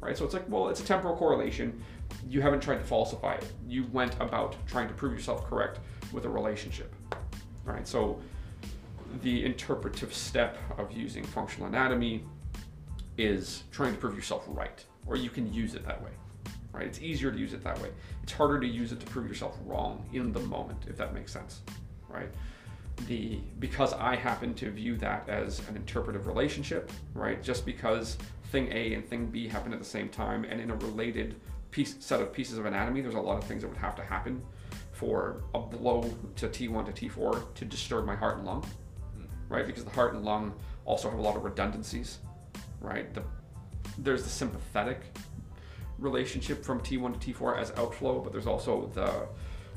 [0.00, 0.16] Right?
[0.16, 1.82] So it's like, well, it's a temporal correlation.
[2.28, 3.52] You haven't tried to falsify it.
[3.66, 5.80] You went about trying to prove yourself correct
[6.12, 6.94] with a relationship.
[7.64, 7.88] Right?
[7.88, 8.20] So
[9.22, 12.24] the interpretive step of using functional anatomy
[13.18, 16.10] is trying to prove yourself right, or you can use it that way.
[16.72, 16.86] Right?
[16.86, 17.90] It's easier to use it that way.
[18.22, 21.32] It's harder to use it to prove yourself wrong in the moment, if that makes
[21.32, 21.60] sense.
[22.08, 22.30] Right?
[23.06, 27.42] the because I happen to view that as an interpretive relationship, right?
[27.42, 28.18] Just because
[28.50, 31.36] thing A and thing B happen at the same time and in a related
[31.70, 34.02] piece set of pieces of anatomy, there's a lot of things that would have to
[34.02, 34.42] happen
[34.92, 38.62] for a blow to T1 to T4 to disturb my heart and lung,
[39.14, 39.24] hmm.
[39.48, 39.66] right?
[39.66, 40.52] Because the heart and lung
[40.84, 42.18] also have a lot of redundancies,
[42.80, 43.12] right?
[43.14, 43.22] The,
[43.98, 45.00] there's the sympathetic
[46.00, 49.28] relationship from T1 to T4 as outflow, but there's also the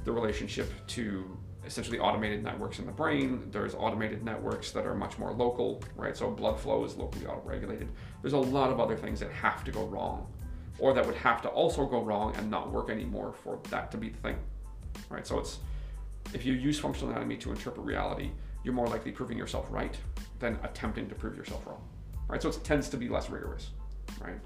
[0.04, 3.48] the relationship to essentially automated networks in the brain.
[3.52, 6.16] There's automated networks that are much more local, right?
[6.16, 7.90] So blood flow is locally auto-regulated.
[8.22, 10.28] There's a lot of other things that have to go wrong,
[10.78, 13.98] or that would have to also go wrong and not work anymore for that to
[13.98, 14.38] be the thing,
[15.10, 15.26] right?
[15.26, 15.60] So it's
[16.34, 18.32] if you use functional anatomy to interpret reality,
[18.64, 19.98] you're more likely proving yourself right
[20.40, 21.82] than attempting to prove yourself wrong,
[22.28, 22.42] right?
[22.42, 23.70] So it tends to be less rigorous,
[24.22, 24.40] right?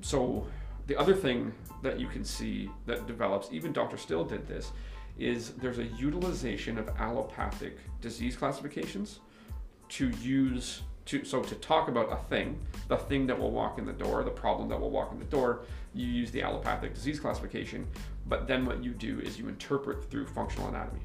[0.00, 0.46] So
[0.86, 3.96] the other thing that you can see that develops, even Dr.
[3.96, 4.72] Still did this,
[5.18, 9.20] is there's a utilization of allopathic disease classifications
[9.90, 13.84] to use to so to talk about a thing, the thing that will walk in
[13.84, 15.60] the door, the problem that will walk in the door,
[15.92, 17.86] you use the allopathic disease classification,
[18.26, 21.00] but then what you do is you interpret through functional anatomy.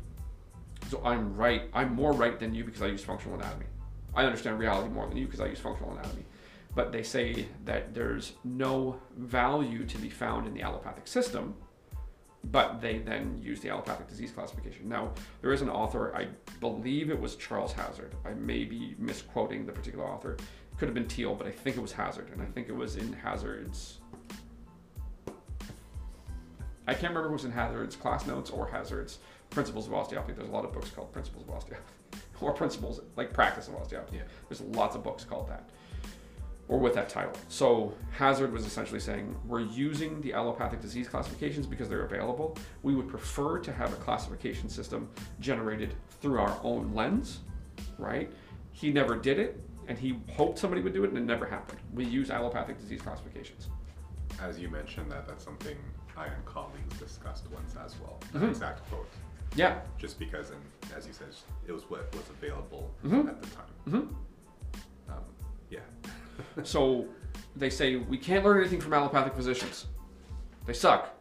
[0.89, 3.65] So I'm right, I'm more right than you because I use functional anatomy.
[4.15, 6.23] I understand reality more than you because I use functional anatomy.
[6.75, 11.55] But they say that there's no value to be found in the allopathic system
[12.45, 14.87] but they then use the allopathic disease classification.
[14.87, 16.27] Now, there is an author, I
[16.59, 18.15] believe it was Charles Hazzard.
[18.25, 20.33] I may be misquoting the particular author.
[20.33, 22.75] It could have been Teall, but I think it was Hazzard, and I think it
[22.75, 23.97] was in Hazzard's.
[26.87, 29.19] I can't remember was in Hazzard's class notes or Hazzard's
[29.51, 30.33] Principles of Osteopathy.
[30.33, 31.83] There's a lot of books called Principles of Osteopathy,
[32.41, 34.17] or Principles like Practice of Osteopathy.
[34.17, 34.23] Yeah.
[34.47, 35.69] There's lots of books called that
[36.69, 37.33] or with that title.
[37.49, 42.55] So Hazzard was essentially saying we're using the allopathic disease classifications because they're available.
[42.83, 47.39] We would prefer to have a classification system generated through our own lens,
[47.97, 48.31] right?
[48.71, 51.79] He never did it, and he hoped somebody would do it, and it never happened.
[51.93, 53.67] We use allopathic disease classifications.
[54.41, 55.75] As you mentioned, that that's something
[56.15, 58.19] I and colleagues discussed once as well.
[58.33, 58.49] Mhm.
[58.49, 59.07] Exact quote.
[59.55, 59.81] Yeah.
[59.97, 60.61] Just because, and
[60.95, 61.29] as you said,
[61.67, 63.27] it was what was available Mhm.
[63.27, 63.65] at the time.
[63.85, 63.95] hmm
[65.11, 65.23] Um,
[65.71, 65.79] yeah.
[66.63, 67.07] So
[67.55, 69.87] they say we can't learn anything from allopathic physicians.
[70.65, 71.15] They suck.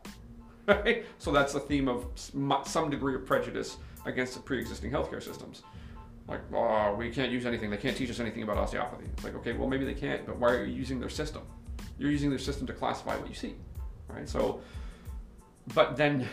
[1.18, 5.62] So that's the theme of some degree of prejudice against the pre-existing healthcare systems.
[6.28, 7.70] Like, oh, we can't use anything.
[7.70, 9.06] They can't teach us anything about osteopathy.
[9.14, 11.42] It's like, okay, well, maybe they can't, but why are you using their system?
[11.98, 13.54] You're using their system to classify what you see,
[14.08, 14.28] right?
[14.28, 14.60] So,
[15.74, 16.28] but then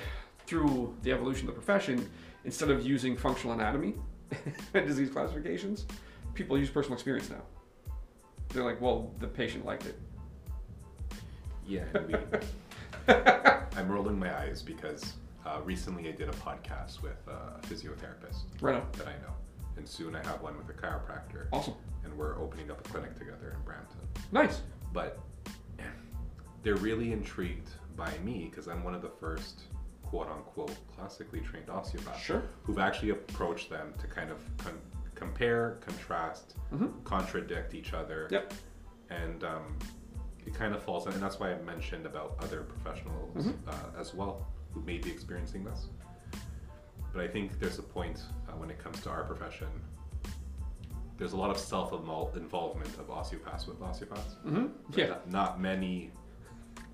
[0.46, 2.10] through the evolution of the profession,
[2.44, 3.96] instead of using functional anatomy
[4.74, 5.86] and disease classifications,
[6.34, 7.42] people use personal experience now.
[8.56, 10.00] They're like, well, the patient liked it.
[11.68, 12.16] Yeah, and we,
[13.78, 15.14] I'm rolling my eyes because
[15.46, 18.88] uh, recently I did a podcast with uh, a physiotherapist Right on.
[18.94, 19.34] that I know,
[19.76, 21.74] and soon I have one with a chiropractor, Awesome.
[22.06, 24.00] and we're opening up a clinic together in Brampton.
[24.32, 24.62] Nice.
[24.94, 25.20] But
[26.64, 29.64] they're really intrigued by me because I'm one of the first
[30.02, 32.42] quote unquote classically trained osteopaths Sure.
[32.64, 34.80] who've actually approached them to kind of con-
[35.16, 37.04] compare, contrast, Mhm.
[37.04, 38.28] contradict each other.
[38.32, 38.54] Yep.
[39.10, 39.78] And um,
[40.46, 43.56] it kind of falls, and that's why I mentioned about other professionals Mhm.
[43.68, 45.88] uh, as well who may be experiencing this.
[47.14, 49.68] But I think there's a point uh, when it comes to our profession.
[51.18, 54.36] There's a lot of self involvement of osteopaths with osteopaths.
[54.46, 54.68] Mm-hmm.
[55.00, 55.08] Yeah.
[55.08, 56.12] Not, not many.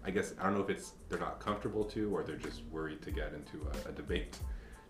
[0.04, 3.02] I guess I don't know if it's they're not comfortable to, or they're just worried
[3.04, 4.38] to get into a, a debate,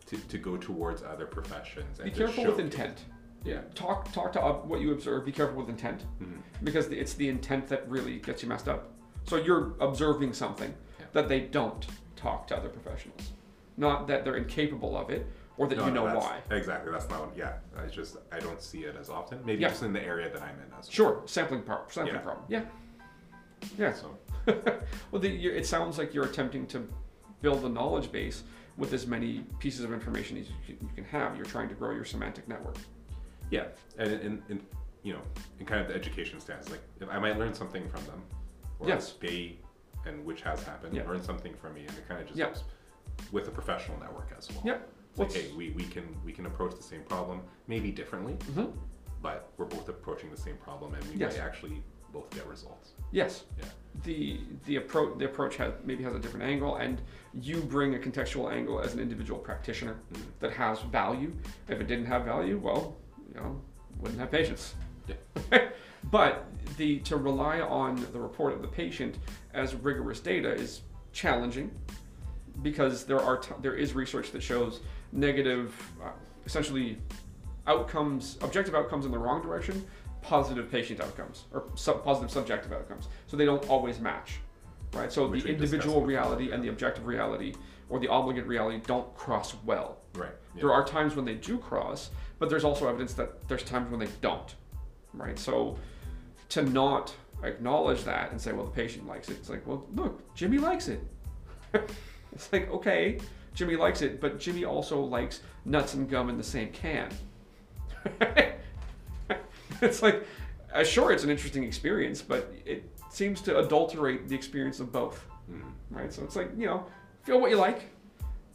[0.07, 1.99] to, to go towards other professions.
[1.99, 3.05] And Be careful with intent.
[3.43, 3.61] Yeah.
[3.75, 5.25] Talk talk to uh, what you observe.
[5.25, 6.41] Be careful with intent Mhm.
[6.63, 8.89] because the- it's the intent that really gets you messed up.
[9.25, 11.05] So you're observing something Yeah.
[11.13, 13.31] that they don't talk to other professionals,
[13.77, 15.25] not that they're incapable of it
[15.57, 16.55] or that No, you know that's- why.
[16.55, 16.91] Exactly.
[16.91, 17.31] That's not.
[17.35, 17.57] Yeah.
[17.75, 19.43] I just I don't see it as often.
[19.45, 19.69] Maybe Yeah.
[19.69, 20.91] just in the area that I'm in as well.
[20.91, 22.21] Sure, sampling pro- sampling Yeah.
[22.21, 22.45] problem.
[22.47, 22.65] Yeah.
[23.77, 23.93] Yeah.
[23.93, 24.17] So
[25.11, 26.87] well, the, you it sounds like you're attempting to
[27.41, 28.43] build a knowledge base
[28.77, 31.35] with as many pieces of information as you can have.
[31.35, 32.77] You're trying to grow your semantic network.
[33.51, 33.65] Yeah,
[33.99, 34.61] and in, in
[35.03, 35.21] you know
[35.59, 38.23] in kind of the education stance, like if I might learn something from them,
[38.79, 39.13] or Yes.
[39.21, 39.57] they
[40.07, 41.07] and which has happened Yeah.
[41.07, 42.45] learn something from me, and it kind of just Yeah.
[42.45, 42.63] helps
[43.31, 44.63] with a professional network as well.
[44.65, 44.77] Yeah.
[45.17, 48.71] Like, hey, we, we can we can approach the same problem maybe differently, Mm-hmm.
[49.21, 51.37] but we're both approaching the same problem, and we Yes.
[51.37, 51.83] might actually
[52.13, 52.91] both get results.
[53.11, 53.43] Yes.
[53.59, 53.65] Yeah.
[54.03, 57.01] The the approach the approach has maybe has a different angle, and
[57.33, 60.21] you bring a contextual angle as an individual practitioner Mhm.
[60.39, 61.31] that has value.
[61.67, 62.95] If it didn't have value, well,
[63.33, 63.61] you know,
[63.99, 64.75] wouldn't have patients.
[65.07, 65.67] Yeah.
[66.11, 66.45] but
[66.77, 69.17] the to rely on the report of the patient
[69.53, 71.71] as rigorous data is challenging
[72.61, 76.11] because there are t- there is research that shows negative, uh,
[76.45, 76.97] essentially
[77.67, 79.85] outcomes, objective outcomes in the wrong direction,
[80.21, 83.07] positive patient outcomes or sub- positive subjective outcomes.
[83.27, 84.39] So they don't always match,
[84.93, 85.11] right?
[85.11, 87.53] So Which the individual reality and the objective reality
[87.89, 89.97] or the obligate reality don't cross well.
[90.13, 90.31] Right.
[90.55, 90.61] Yeah.
[90.61, 92.11] There are times when they do cross,
[92.41, 94.55] but there's also evidence that there's times when they don't,
[95.13, 95.37] right?
[95.37, 95.77] So
[96.49, 100.33] to not acknowledge that and say, well, the patient likes it, it's like, well, look,
[100.33, 101.03] Jimmy likes it.
[102.33, 103.19] it's like, okay,
[103.53, 107.09] Jimmy likes it, but Jimmy also likes nuts and gum in the same can.
[109.81, 110.25] it's like,
[110.73, 115.23] uh, sure, it's an interesting experience, but it seems to adulterate the experience of both
[115.51, 115.71] Mhm.
[115.89, 116.11] right?
[116.13, 116.85] So it's like you know,
[117.23, 117.89] feel what you like,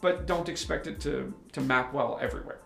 [0.01, 2.61] but don't expect it to to map well everywhere?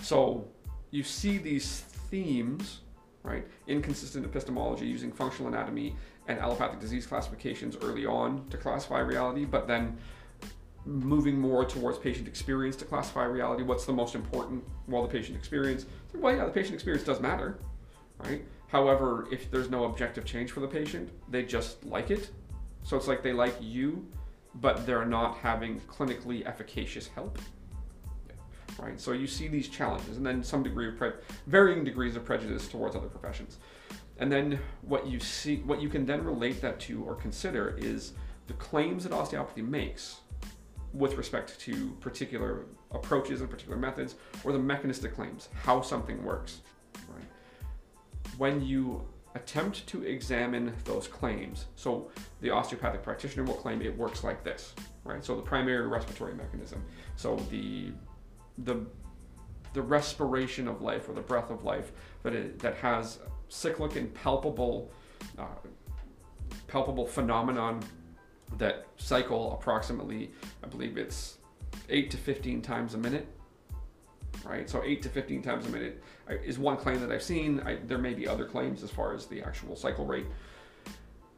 [0.00, 0.48] So
[0.90, 2.80] you see these themes,
[3.22, 3.46] right?
[3.66, 5.96] Inconsistent epistemology using functional anatomy
[6.28, 9.96] and allopathic disease classifications early on to classify reality, but then
[10.86, 13.62] moving more towards patient experience to classify reality.
[13.62, 14.62] What's the most important?
[14.86, 15.86] Well, the patient experience.
[16.14, 17.58] Well, yeah, the patient experience does matter,
[18.18, 18.44] right?
[18.68, 22.30] However, if there's no objective change for the patient, they just like it.
[22.82, 24.06] So it's like they like you,
[24.56, 27.38] but they're not having clinically efficacious help.
[28.78, 29.00] Right?
[29.00, 31.12] So you see these challenges, and then some degree of pre-
[31.46, 33.58] varying degrees of prejudice towards other professions.
[34.18, 38.12] And then what you see, what you can then relate that to or consider is
[38.46, 40.20] the claims that osteopathy makes
[40.92, 46.60] with respect to particular approaches and particular methods, or the mechanistic claims, how something works.
[47.08, 47.24] Right?
[48.38, 52.10] When you attempt to examine those claims, so
[52.40, 55.24] the osteopathic practitioner will claim it works like this, right?
[55.24, 56.84] So the primary respiratory mechanism,
[57.16, 57.90] so the
[58.58, 58.86] the
[59.72, 61.90] the respiration of life or the breath of life
[62.22, 64.90] that it, that has cyclic and palpable
[65.38, 65.46] uh,
[66.68, 67.82] palpable phenomenon
[68.58, 70.30] that cycle approximately,
[70.62, 71.38] I believe it's
[71.88, 73.26] eight to fifteen times a minute.
[74.44, 77.60] Right, so eight to fifteen times a minute uh, is one claim that I've seen.
[77.60, 80.26] I, there may be other claims as far as the actual cycle rate,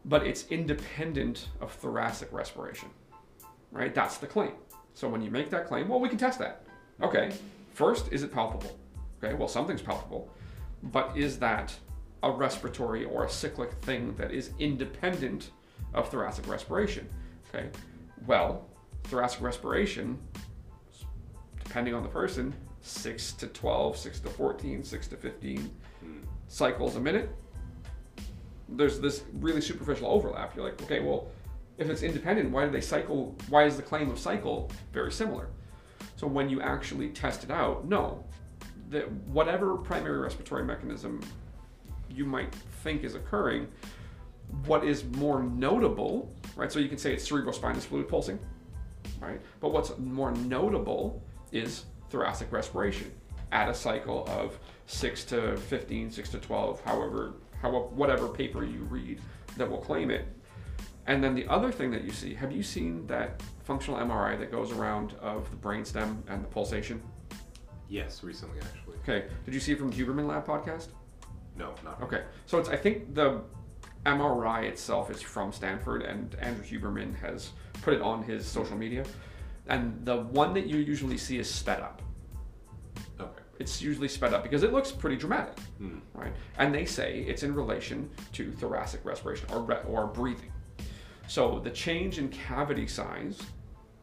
[0.04, 2.88] but it's independent of thoracic respiration.
[3.70, 4.52] Right, that's the claim.
[4.94, 6.65] So when you make that claim, well, we can test that.
[7.03, 7.32] Okay,
[7.74, 8.78] first, is it palpable?
[9.22, 10.28] Okay, well, something's palpable,
[10.82, 11.74] but is that
[12.22, 15.51] a respiratory or a cyclic thing that is independent
[15.94, 17.09] of thoracic respiration?
[17.49, 17.68] Okay,
[18.26, 18.66] well,
[19.05, 20.18] thoracic respiration,
[21.62, 25.70] depending on the person, 6 to 12, 6 to 14, 6 to 15
[26.05, 26.20] Mm.
[26.49, 27.30] cycles a minute,
[28.68, 30.55] there's this really superficial overlap.
[30.55, 31.28] You're like, okay, well,
[31.78, 33.34] if it's independent, why do they cycle?
[33.49, 35.49] Why is the claim of cycle very similar?
[36.14, 38.24] So when you actually test it out, no,
[38.90, 41.20] that whatever primary respiratory mechanism
[42.09, 43.68] you might think is occurring,
[44.64, 46.70] what is more notable, right?
[46.70, 48.38] So you can say it's cerebrospinous fluid pulsing,
[49.20, 49.40] right?
[49.61, 53.12] But what's more notable is thoracic respiration
[53.52, 58.80] at a cycle of 6 to 15, 6 to 12, however, however whatever paper you
[58.84, 59.20] read
[59.57, 60.26] that will claim it.
[61.07, 64.50] And then the other thing that you see, have you seen that functional MRI that
[64.52, 67.02] goes around of the brainstem and the pulsation?
[67.88, 68.96] Yes, recently actually.
[69.02, 70.88] Okay, did you see it from Huberman Lab podcast?
[71.56, 73.42] No, not Okay, so it's I think the
[74.04, 77.50] MRI itself is from Stanford, and Andrew Huberman has
[77.82, 79.04] put it on his social media.
[79.68, 82.02] And the one that you usually see is sped up.
[83.20, 83.42] Okay.
[83.58, 86.00] It's usually sped up because it looks pretty dramatic, Mm.
[86.14, 86.32] right?
[86.58, 90.52] And they say it's in relation to thoracic respiration or re- or breathing.
[91.26, 93.40] So the change in cavity size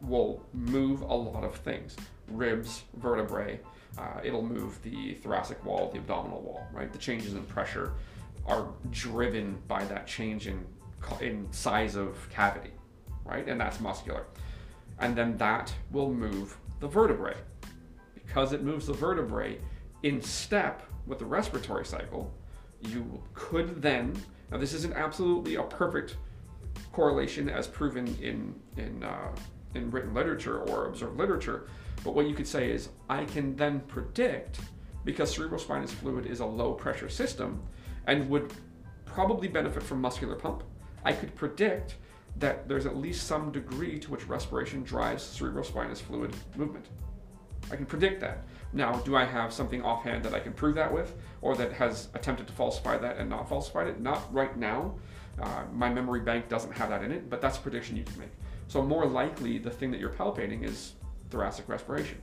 [0.03, 1.95] will move a lot of things:
[2.27, 3.59] ribs, vertebrae.
[3.97, 6.91] Uh, it'll move the thoracic wall, the abdominal wall, right?
[6.91, 7.93] The changes in pressure
[8.45, 10.65] are driven by that change in
[11.21, 12.71] in size of cavity,
[13.25, 13.47] right?
[13.47, 14.25] And that's muscular.
[14.99, 17.35] And then that will move the vertebrae.
[18.13, 19.59] Because it moves the vertebrae
[20.03, 22.31] in step with the respiratory cycle,
[22.81, 24.15] you could then,
[24.49, 26.17] now this isn't absolutely a perfect
[26.91, 29.29] correlation as proven in, in, uh,
[29.75, 31.67] in written literature or observed literature,
[32.03, 34.59] but what you could say is I can then predict,
[35.05, 37.61] because cerebrospinous fluid is a low pressure system
[38.07, 38.53] and would
[39.05, 40.63] probably benefit from muscular pump,
[41.05, 41.95] I could predict
[42.37, 46.87] that there's at least some degree to which respiration drives cerebrospinous fluid movement.
[47.71, 48.43] I can predict that.
[48.73, 52.09] Now, do I have something offhand that I can prove that with, or that has
[52.13, 54.01] attempted to falsify that and not falsified it?
[54.01, 54.95] Not right now.
[55.41, 58.19] Uh, my memory bank doesn't have that in it, but that's a prediction you can
[58.19, 58.31] make.
[58.73, 60.93] So, more likely, the thing that you're palpating is
[61.29, 62.17] thoracic respiration.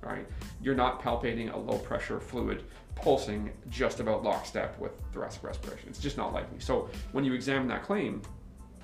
[0.00, 0.26] Right?
[0.60, 2.64] You're not palpating a low pressure fluid
[2.96, 5.88] pulsing just about lockstep with thoracic respiration.
[5.88, 6.58] It's just not likely.
[6.58, 8.20] So, when you examine that claim,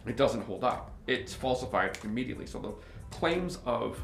[0.06, 0.92] it doesn't hold up.
[1.08, 2.46] It's falsified immediately.
[2.46, 2.72] So the
[3.16, 4.00] claims of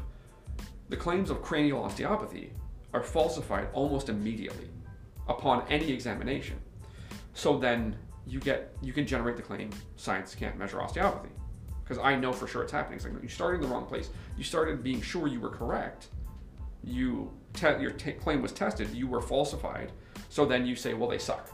[0.89, 2.51] the claims of cranial osteopathy
[2.93, 4.67] are falsified almost immediately
[5.29, 6.59] upon any examination.
[7.33, 7.95] So then
[8.27, 11.29] you get you can generate the claim science can't measure osteopathy
[11.89, 12.97] because I know for sure it's happening.
[12.97, 14.09] It's like you started in the wrong place.
[14.37, 16.09] You started being sure you were correct.
[16.83, 18.91] You te- your t- claim was tested.
[18.91, 19.91] You were falsified.
[20.29, 21.49] So then you say, well, they suck.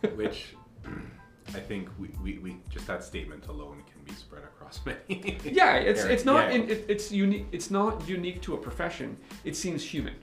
[0.14, 0.56] Which
[1.48, 5.36] I think we, we, we just that statement alone can be spread across many.
[5.44, 6.56] Yeah, it's it's not Yeah.
[6.56, 7.46] in, it, it's unique.
[7.52, 9.18] It's not unique to a profession.
[9.44, 10.14] It seems human.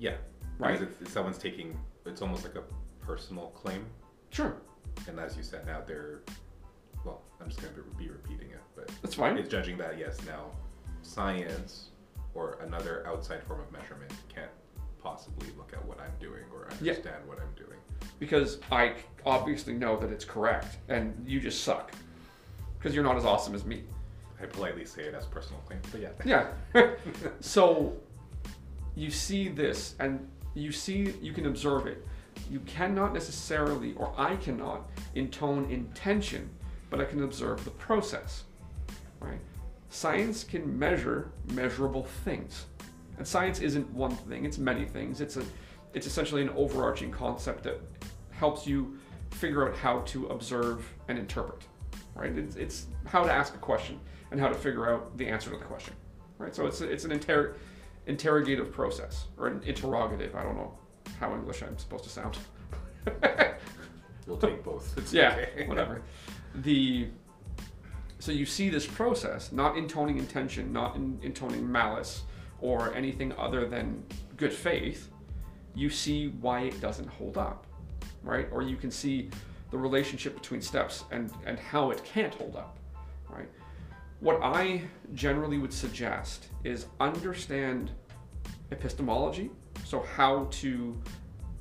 [0.00, 0.16] Yeah.
[0.58, 0.80] Right?
[0.80, 2.64] Because if someone's taking, it's almost like a
[3.06, 3.86] personal claim.
[4.30, 4.56] Sure,
[5.06, 6.22] And as you said, now they're,
[7.44, 9.36] I'm just going to be repeating it, but that's fine.
[9.36, 10.46] it's judging that, yes, now
[11.02, 11.88] science
[12.34, 14.50] or another outside form of measurement can't
[15.02, 16.92] possibly look at what I'm doing or Yeah.
[16.92, 17.78] understand what I'm doing.
[18.18, 18.94] because I
[19.26, 21.92] obviously know that it's correct, and you just suck
[22.78, 23.82] because you're not as awesome as me.
[24.40, 26.10] I politely say it as personal claim, but yeah.
[26.74, 26.90] Yeah.
[27.40, 27.94] so
[28.94, 32.06] you see this, and you see you can observe it.
[32.50, 36.48] You cannot necessarily, or I cannot, intone intention,
[36.94, 38.44] but I can observe the process.
[39.18, 39.40] Right?
[39.88, 42.66] Science can measure measurable things,
[43.18, 45.20] and science isn't one thing; it's many things.
[45.20, 45.44] It's a,
[45.92, 47.80] it's essentially an overarching concept that
[48.30, 48.96] helps you
[49.32, 51.62] figure out how to observe and interpret.
[52.14, 52.36] Right?
[52.36, 53.98] It's, it's how to ask a question
[54.30, 55.94] and how to figure out the answer to the question.
[56.38, 56.54] Right?
[56.54, 57.56] So it's it's an inter-
[58.06, 60.36] interrogative process or an interrogative.
[60.36, 60.78] I don't know
[61.18, 62.38] how English I'm supposed to sound.
[64.26, 64.96] We'll take both.
[64.96, 65.66] It's yeah, okay.
[65.66, 66.02] whatever.
[66.56, 67.08] The
[68.18, 72.22] so you see this process, not intoning intention, not in, intoning malice
[72.60, 74.02] or anything other than
[74.38, 75.10] good faith.
[75.74, 77.66] You see why it doesn't hold up,
[78.22, 78.48] right?
[78.50, 79.28] Or you can see
[79.70, 82.78] the relationship between steps and and how it can't hold up,
[83.28, 83.48] right?
[84.20, 84.82] What I
[85.12, 87.90] generally would suggest is understand
[88.70, 89.50] epistemology,
[89.84, 90.96] so how to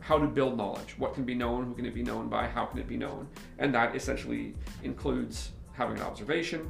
[0.03, 2.65] how to build knowledge, what can be known, who can it be known by, how
[2.65, 3.25] can it be known,
[3.57, 6.69] and that essentially includes having an observation,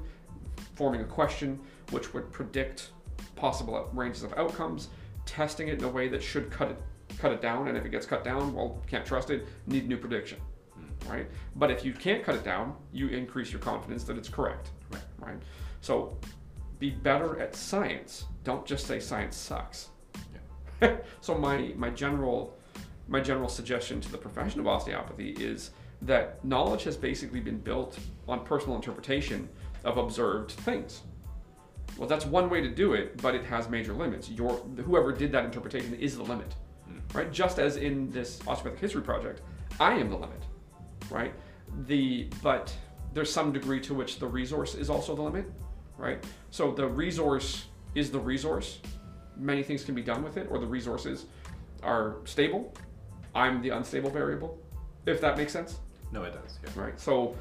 [0.75, 1.59] forming a question
[1.89, 2.91] which would predict
[3.35, 4.89] possible ranges of outcomes,
[5.25, 6.81] testing it in a way that should cut it
[7.17, 9.97] cut it down, and if it gets cut down, well, can't trust it, need new
[9.97, 10.39] prediction,
[10.73, 11.11] hmm.
[11.11, 11.27] right?
[11.55, 15.03] But if you can't cut it down, you increase your confidence that it's correct, Right.
[15.19, 15.37] right?
[15.81, 16.17] So
[16.79, 18.25] be better at science.
[18.43, 19.89] Don't just say science sucks.
[21.21, 22.57] so my my general
[23.07, 27.97] my general suggestion to the profession of osteopathy is that knowledge has basically been built
[28.27, 29.47] on personal interpretation
[29.83, 31.01] of observed things.
[31.97, 34.29] Well, that's one way to do it, but it has major limits.
[34.29, 36.55] Your whoever did that interpretation is the limit,
[36.87, 36.99] hmm.
[37.17, 37.31] right?
[37.31, 39.41] Just as in this osteopathic history project,
[39.79, 40.43] I am the limit,
[41.09, 41.33] right?
[41.87, 42.73] The but
[43.13, 45.51] there's some degree to which the resource is also the limit,
[45.97, 46.23] right?
[46.49, 48.79] So the resource is the resource.
[49.37, 51.25] Many things can be done with it, or the resources
[51.83, 52.73] are stable.
[53.35, 54.59] I'm the unstable variable,
[55.05, 55.79] if that makes sense,
[56.11, 56.59] No, it does.
[56.63, 56.81] Yeah.
[56.83, 56.99] right?
[56.99, 57.35] So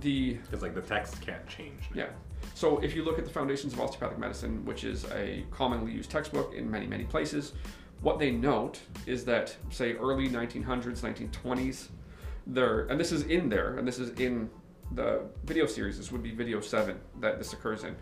[0.00, 1.88] the Because like the text can't change.
[1.94, 2.02] now.
[2.04, 2.08] yeah.
[2.54, 6.10] So if you look at the Foundations of Osteopathic Medicine, which is a commonly used
[6.10, 7.52] textbook in many, many places,
[8.00, 11.88] what they note is that, say, early 1900s, 1920s,
[12.46, 14.48] there, and this is in there, and this is in
[14.92, 17.94] the video series, this would be video seven that this occurs in.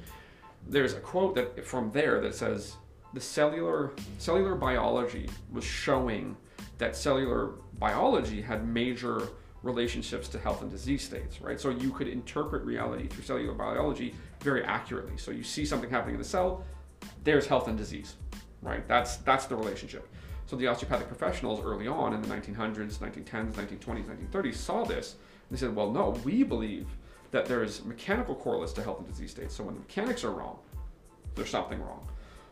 [0.68, 2.76] There's a quote that from there that says,
[3.14, 6.36] the cellular cellular biology was showing
[6.78, 9.28] that cellular biology had major
[9.62, 11.60] relationships to health and disease states, right?
[11.60, 15.16] So you could interpret reality through cellular biology very accurately.
[15.16, 16.64] So you see something happening in the cell,
[17.24, 18.14] there's health and disease,
[18.62, 18.86] right?
[18.86, 20.08] That's that's the relationship.
[20.46, 25.16] So the osteopathic professionals early on in the 1900s, 1910s, 1920s, 1930s saw this.
[25.50, 26.86] They said, well, no, we believe
[27.32, 29.54] that there's mechanical correlates to health and disease states.
[29.54, 30.58] So when the mechanics are wrong,
[31.34, 32.06] there's something wrong.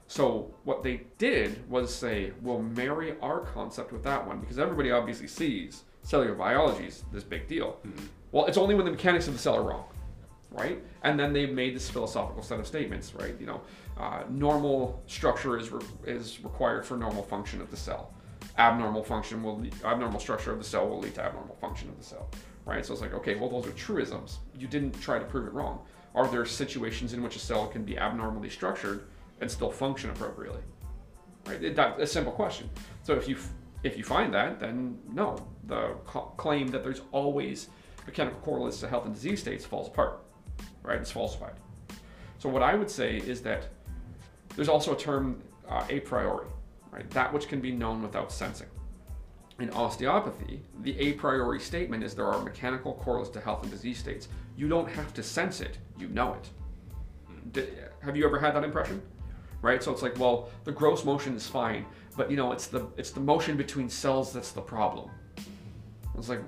[0.07, 4.91] So what they did was say, we'll marry our concept with that one because everybody
[4.91, 7.79] obviously sees cellular biology is this big deal.
[8.33, 9.85] Well, it's only when the mechanics of the cell are wrong,
[10.51, 10.83] right?
[11.03, 13.35] And then they made this philosophical set of statements, right?
[13.41, 13.61] You know,
[13.99, 18.13] uh, normal structure is re- is required for normal function of the cell.
[18.59, 21.97] Abnormal function will lead, abnormal structure of the cell will lead to abnormal function of
[21.97, 22.29] the cell,
[22.67, 22.85] right?
[22.85, 24.39] So it's like, okay, well, those are truisms.
[24.59, 25.81] You didn't try to prove it wrong.
[26.15, 29.07] Are there situations in which a cell can be abnormally structured
[29.45, 30.63] and still function appropriately?
[31.47, 31.77] Right?
[31.77, 32.71] That's a simple question.
[33.03, 33.37] So if you
[33.83, 35.37] if you find that, then no,
[35.67, 35.97] the
[36.39, 37.69] claim that there's always
[38.07, 40.25] mechanical correlates to health and disease states falls apart.
[40.83, 40.99] Right?
[40.99, 41.57] It's falsified.
[42.39, 43.69] So what I would say is that
[44.57, 46.47] there's also a term uh, a priori,
[46.91, 47.09] right?
[47.11, 48.69] That which can be known without sensing.
[49.61, 53.99] In osteopathy, the a priori statement is there are mechanical correlates to health and disease
[53.99, 54.29] states.
[54.57, 56.49] You don't have to sense it, you know it.
[57.53, 57.69] D-
[58.01, 59.03] have you ever had that impression?
[59.65, 59.83] Right?
[59.83, 61.87] So it's like, well, the gross motion is fine,
[62.19, 65.11] but you know, it's the it's the motion between cells that's the problem.
[66.19, 66.41] It's like,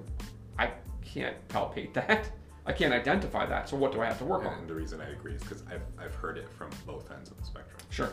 [0.58, 0.70] I
[1.02, 2.30] can't palpate that.
[2.66, 3.70] I can't identify that.
[3.70, 4.58] So what do I have to work on?
[4.58, 7.38] And the reason I agree is because I've, I've heard it from both ends of
[7.38, 8.12] the spectrum Sure.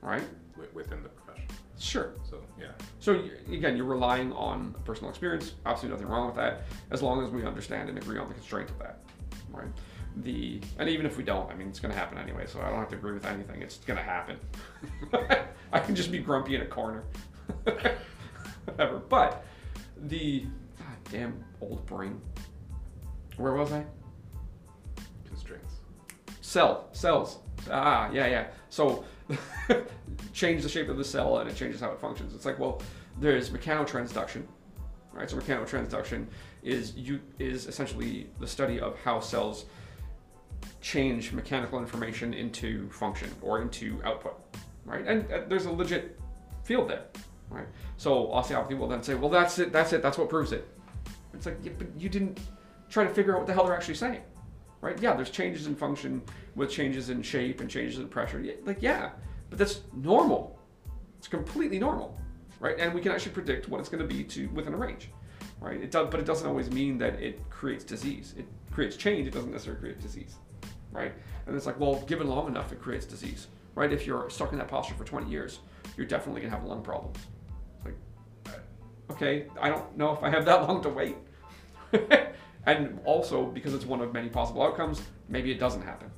[0.00, 0.24] Right?
[0.56, 1.46] wi- within the profession.
[1.78, 2.14] Sure.
[2.28, 3.22] So yeah, So
[3.52, 5.54] again, you're relying on personal experience.
[5.64, 8.68] Absolutely nothing wrong with that, as long as we understand and agree on the constraint
[8.68, 8.98] of that,
[9.52, 9.68] right?
[10.18, 12.46] The and even if we don't, I mean, it's going to happen anyway.
[12.46, 13.62] So I don't have to agree with anything.
[13.62, 14.36] It's going to happen.
[15.72, 17.04] I can just be grumpy in a corner,
[18.64, 18.98] whatever.
[18.98, 19.44] But
[20.02, 20.40] the
[20.78, 22.20] God damn old brain.
[23.36, 23.84] Where was I?
[25.26, 25.74] constraints.
[26.40, 27.38] Cell, cells.
[27.70, 28.46] Ah, yeah, yeah.
[28.68, 29.04] So
[30.32, 32.34] change the shape of the cell and it changes how it functions.
[32.34, 32.82] It's like, well,
[33.18, 34.42] there's mechanotransduction,
[35.12, 35.28] right?
[35.28, 36.26] So mechanotransduction
[36.62, 39.66] is you is essentially the study of how cells
[40.80, 44.40] change mechanical information into function or into output,
[44.84, 45.06] right?
[45.06, 46.20] And uh, there's a legit
[46.64, 47.04] field there,
[47.50, 47.66] right?
[47.96, 50.68] So osteopathy will then say, well, that's it, that's it, that's what proves it.
[51.34, 52.40] It's like, yeah, but you didn't
[52.88, 54.22] try to figure out what the hell they're actually saying
[54.82, 55.00] right?
[55.00, 56.20] Yeah, there's changes in function
[56.54, 58.40] with changes in shape and changes in pressure.
[58.40, 59.10] Yeah, Like, yeah,
[59.48, 60.58] but that's normal.
[61.16, 62.18] It's completely normal,
[62.60, 62.78] right?
[62.78, 65.08] And we can actually predict what it's going to be to within a range,
[65.60, 65.80] right?
[65.80, 68.34] It does, but it doesn't always mean that it creates disease.
[68.36, 69.28] It creates change.
[69.28, 70.34] It doesn't necessarily create disease,
[70.92, 71.12] right?
[71.46, 73.92] And it's like, well, given long enough, it creates disease, right?
[73.92, 75.60] If you're stuck in that posture for 20 years,
[75.96, 77.18] you're definitely going to have lung problems.
[77.76, 78.60] It's like,
[79.10, 81.16] okay, I don't know if I have that long to wait.
[82.66, 86.10] and also because it's one of many possible outcomes, maybe it doesn't happen.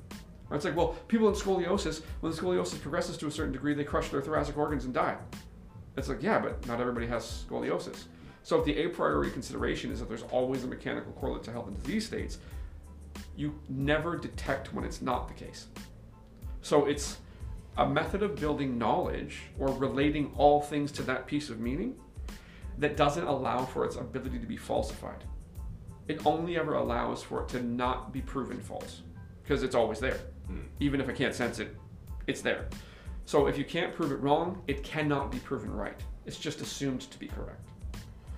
[0.49, 3.73] Or It's like, well, people in scoliosis, when the scoliosis progresses to a certain degree,
[3.73, 5.17] they crush their thoracic organs and die.
[5.97, 8.03] It's like, yeah, but not everybody has scoliosis.
[8.43, 11.67] So if the a priori consideration is that there's always a mechanical correlate to health
[11.67, 12.37] and disease states,
[13.35, 15.67] you never detect when it's not the case.
[16.61, 17.17] So it's
[17.77, 21.95] a method of building knowledge or relating all things to that piece of meaning
[22.77, 25.23] that doesn't allow for its ability to be falsified.
[26.07, 29.01] It only ever allows for it to not be proven false
[29.43, 30.19] because it's always there.
[30.47, 30.61] Hmm.
[30.79, 31.75] Even if I can't sense it,
[32.27, 32.67] it's there.
[33.25, 35.99] So if you can't prove it wrong, it cannot be proven right.
[36.25, 37.69] It's just assumed to be correct.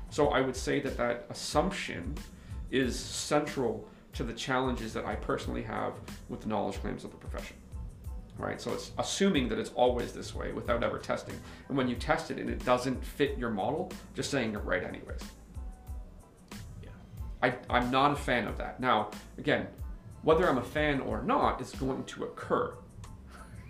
[0.09, 2.15] So I would say that that assumption
[2.71, 3.87] is central
[4.17, 5.93] to the challenges that I personally have
[6.27, 7.55] with the knowledge claims of the profession.
[8.39, 8.59] right?
[8.59, 11.35] So it's assuming that it's always this way without ever testing.
[11.69, 14.83] And when you test it and it doesn't fit your model, just saying you're right
[14.83, 15.21] anyways.
[16.83, 16.89] Yeah.
[17.43, 18.79] I, I'm not a fan of that.
[18.79, 19.67] Now, again,
[20.23, 22.73] whether I'm a fan or not is going to occur.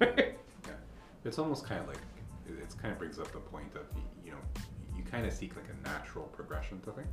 [0.02, 0.74] Yeah.
[1.26, 1.98] It's almost kind of like
[2.46, 3.82] it it's kind of brings up the point of
[4.24, 4.38] you know
[4.96, 7.08] you kind of seek like a natural progression to things.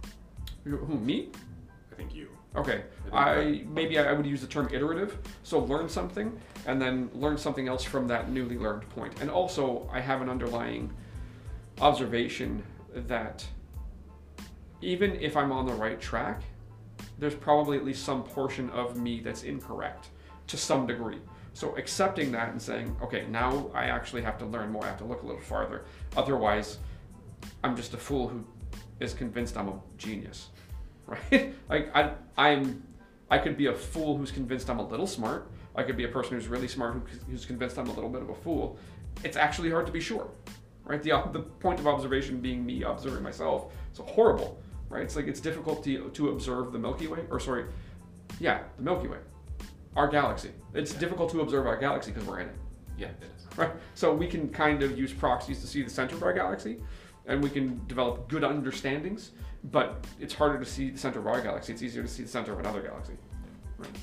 [0.64, 1.30] Who, me?
[1.90, 2.28] I think you.
[2.56, 5.18] Okay, I maybe I would use the term iterative.
[5.42, 9.20] So learn something and then learn something else from that newly learned point.
[9.20, 10.92] And also, I have an underlying
[11.80, 12.62] observation
[12.94, 13.44] that
[14.80, 16.42] even if I'm on the right track,
[17.18, 20.08] there's probably at least some portion of me that's incorrect
[20.46, 21.18] to some degree.
[21.54, 24.84] So accepting that and saying, okay, now I actually have to learn more.
[24.84, 25.84] I have to look a little farther.
[26.16, 26.78] Otherwise,
[27.62, 28.44] I'm just a fool who
[29.00, 30.48] is convinced I'm a genius,
[31.06, 31.54] right?
[31.68, 32.82] like I, I'm,
[33.30, 35.50] I could be a fool who's convinced I'm a little smart.
[35.76, 37.00] I could be a person who's really smart who,
[37.30, 38.78] who's convinced I'm a little bit of a fool.
[39.22, 40.28] It's actually hard to be sure,
[40.84, 41.02] right?
[41.02, 43.72] The the point of observation being me observing myself.
[43.90, 45.02] It's horrible, right?
[45.02, 47.66] It's like it's difficult to to observe the Milky Way, or sorry,
[48.40, 49.18] yeah, the Milky Way,
[49.96, 50.50] our galaxy.
[50.74, 51.00] It's Yeah.
[51.00, 52.56] difficult to observe our galaxy because we're in it
[52.96, 53.46] Yeah, it is.
[53.58, 53.70] right?
[53.94, 56.78] So we can kind of use proxies to see the center of our galaxy,
[57.26, 59.30] and we can develop good understandings.
[59.70, 61.72] But it's harder to see the center of our galaxy.
[61.72, 63.14] It's easier to see the center of another galaxy.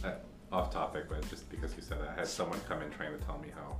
[0.03, 0.13] Uh,
[0.51, 3.23] off topic, but just because you said that, I had someone come in trying to
[3.23, 3.77] tell me how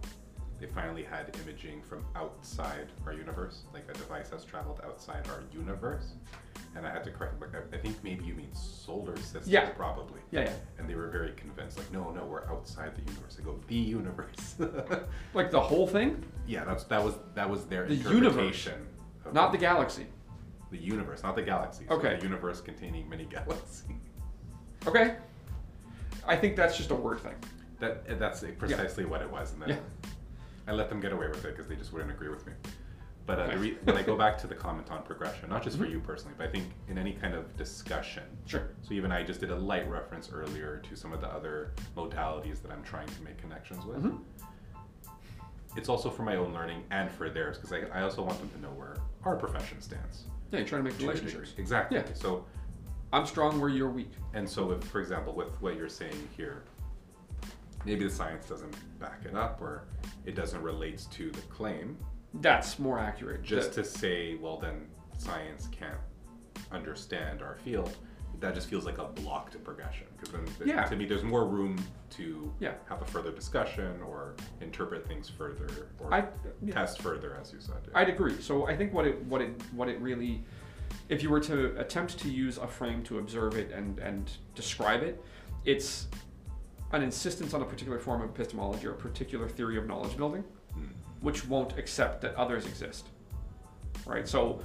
[0.60, 5.44] they finally had imaging from outside our universe, like a device has traveled outside our
[5.52, 6.14] universe,
[6.76, 7.42] and I had to correct.
[7.42, 9.70] Like, I, think maybe you mean solar system, Yeah.
[9.72, 10.22] probably.
[10.30, 10.54] Yeah, yeah.
[10.78, 13.38] And they were very convinced, like, no, no, we're outside the universe.
[13.40, 14.56] I go, the universe.
[15.34, 18.70] Like the whole thing, yeah, that's that was that was their The universe.
[19.26, 20.08] Of not the galaxy.
[20.72, 21.86] the universe, not the galaxy.
[21.90, 22.16] So Okay.
[22.16, 23.98] the universe containing many galaxies.
[24.88, 25.18] Okay.
[26.26, 27.36] I think that's just a word thing.
[27.80, 29.80] That that's precisely what it was, and then Yeah.
[30.68, 32.54] I let them get away with it because they just wouldn't agree with me.
[33.26, 33.58] But uh, Okay.
[33.58, 36.36] re- when I go back to the comment on progression, not just for you personally,
[36.38, 38.24] but I think in any kind of discussion.
[38.46, 38.70] Sure.
[38.82, 42.62] So even I just did a light reference earlier to some of the other modalities
[42.62, 44.04] that I'm trying to make connections with.
[44.04, 44.20] Mhm.
[45.76, 48.50] It's also for my own learning and for theirs because I, I also want them
[48.50, 48.96] to know where
[49.26, 50.26] our profession stands.
[50.52, 51.54] Yeah, you're trying to make relationships.
[51.58, 51.98] Exactly.
[51.98, 52.06] Yeah.
[52.14, 52.46] So
[53.14, 54.12] I'm strong where you're weak.
[54.34, 56.64] and so, with, for example, with what you're saying here,
[57.86, 59.86] maybe the science doesn't back it up or
[60.26, 61.98] it doesn't relate to the claim.
[62.36, 63.44] That's more accurate.
[63.44, 65.98] Just The- to say, well, then science can't
[66.72, 67.96] understand our field.
[68.42, 70.08] That just feels like a block to progression.
[70.18, 70.84] Because then, th- Yeah.
[70.86, 71.78] to me, there's more room
[72.18, 72.74] to Yeah.
[72.90, 76.28] have a further discussion or interpret things further or I,
[76.64, 76.74] yeah.
[76.74, 77.76] test further, as you said.
[77.94, 78.42] I'd agree.
[78.42, 80.44] So I think what it what it what it really,
[81.08, 85.04] if you were to attempt to use a frame to observe it and and describe
[85.04, 85.24] it,
[85.64, 86.08] it's
[86.94, 90.44] an insistence on a particular form of epistemology or a particular theory of knowledge building,
[90.74, 90.86] Hmm.
[91.22, 93.08] which won't accept that others exist.
[94.08, 94.28] Right.
[94.28, 94.62] So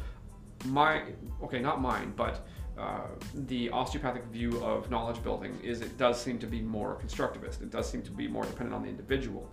[0.65, 1.03] my
[1.43, 2.47] okay, not mine, but.
[2.79, 7.63] Uh, the osteopathic view of knowledge building is it does seem to be more constructivist.
[7.63, 9.51] It does seem to be more dependent on the individual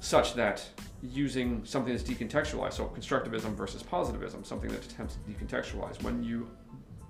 [0.00, 0.66] such that
[1.02, 6.50] using something that's decontextualized, so constructivism versus positivism, something that attempts to decontextualize, when you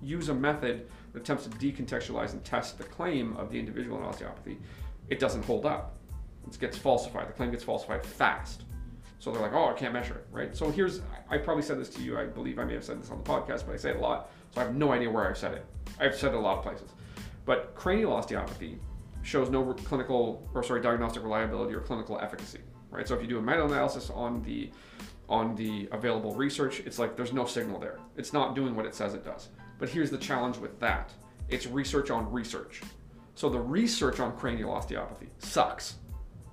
[0.01, 4.03] use a method that attempts to decontextualize and test the claim of the individual in
[4.03, 4.57] osteopathy,
[5.09, 5.97] it doesn't hold up.
[6.47, 7.29] It gets falsified.
[7.29, 8.63] The claim gets falsified fast.
[9.19, 10.55] So they're like, oh, I can't measure it, right?
[10.55, 12.17] So here's, I probably said this to you.
[12.17, 13.99] I believe I may have said this on the podcast, but I say it a
[13.99, 14.31] lot.
[14.53, 15.65] So I have no idea where I've said it.
[15.99, 16.89] I've said it a lot of places.
[17.45, 18.79] But cranial osteopathy
[19.23, 23.07] shows no clinical, or sorry, diagnostic reliability or clinical efficacy, right?
[23.07, 24.71] So if you do a meta-analysis on the
[25.29, 27.99] on the available research, it's like there's no signal there.
[28.17, 29.47] It's not doing what it says it does.
[29.79, 31.11] But here's the challenge with that:
[31.49, 32.81] it's research on research.
[33.35, 35.95] So the research on cranial osteopathy sucks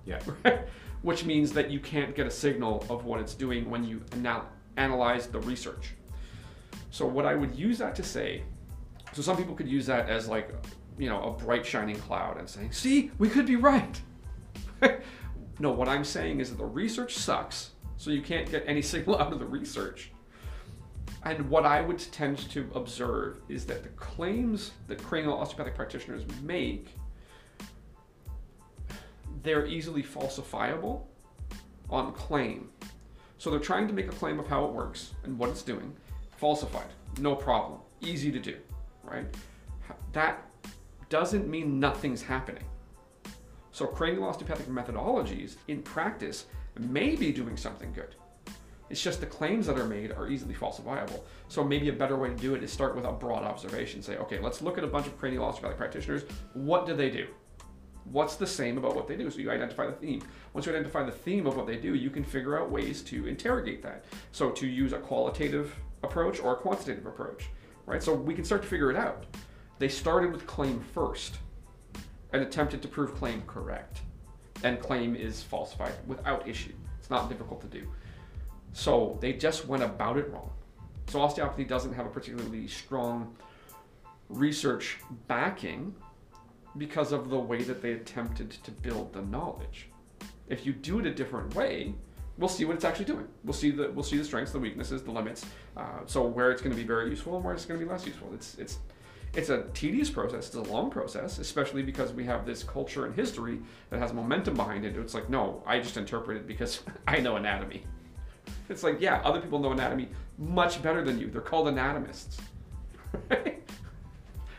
[0.06, 0.20] Yeah.
[1.02, 4.46] which means that you can't get a signal of what it's doing when you anal-
[4.76, 5.94] analyze the research.
[6.90, 8.42] So what I would use that to say,
[9.12, 10.50] so some people could use that as like,
[10.98, 14.00] you know, a bright shining cloud and saying, "See, we could be right."
[15.58, 19.18] no, what I'm saying is that the research sucks, so you can't get any signal
[19.18, 20.12] out of the research.
[21.24, 26.22] And what I would tend to observe is that the claims that cranial osteopathic practitioners
[26.42, 26.94] make
[29.42, 31.02] they're easily falsifiable
[31.90, 32.70] on claim.
[33.38, 35.94] So they're trying to make a claim of how it works and what it's doing,
[36.38, 36.88] falsified,
[37.20, 38.56] no problem, easy to do,
[39.02, 39.26] right?
[40.12, 40.46] That
[41.08, 42.64] doesn't mean nothing's happening.
[43.72, 46.46] So cranial osteopathic methodologies in practice
[46.78, 48.14] may be doing something good.
[48.88, 51.20] It's just the claims that are made are easily falsifiable.
[51.48, 54.00] So maybe a better way to do it is start with a broad observation.
[54.00, 56.22] Say, okay, let's look at a bunch of cranial osteopathic practitioners.
[56.54, 57.26] What do they do?
[58.04, 59.30] What's the same about what they do?
[59.30, 60.22] So you identify the theme.
[60.54, 63.26] Once you identify the theme of what they do, you can figure out ways to
[63.26, 64.06] interrogate that.
[64.32, 67.48] So to use a qualitative approach or a quantitative approach,
[67.86, 68.02] right?
[68.02, 69.24] So we can start to figure it out.
[69.78, 71.38] They started with claim first
[72.32, 74.00] and attempted to prove claim correct.
[74.64, 76.72] And claim is falsified without issue.
[76.98, 77.86] It's not difficult to do.
[78.72, 80.50] So they just went about it wrong.
[81.08, 83.34] So osteopathy doesn't have a particularly strong
[84.28, 85.94] research backing
[86.76, 89.88] because of the way that they attempted to build the knowledge.
[90.48, 91.94] If you do it a different way,
[92.38, 93.26] we'll see what it's actually doing.
[93.44, 95.44] We'll see the we'll see the strengths, the weaknesses, the limits.
[95.76, 97.90] Uh, so where it's going to be very useful and where it's going to be
[97.90, 98.30] less useful.
[98.32, 98.78] It's it's
[99.34, 100.46] it's a tedious process.
[100.46, 103.60] It's a long process, especially because we have this culture and history
[103.90, 104.96] that has momentum behind it.
[104.96, 107.82] It's like no, I just interpret it because I know anatomy.
[108.68, 110.08] It's like yeah, other people know anatomy
[110.38, 111.30] much better than you.
[111.30, 112.38] They're called anatomists.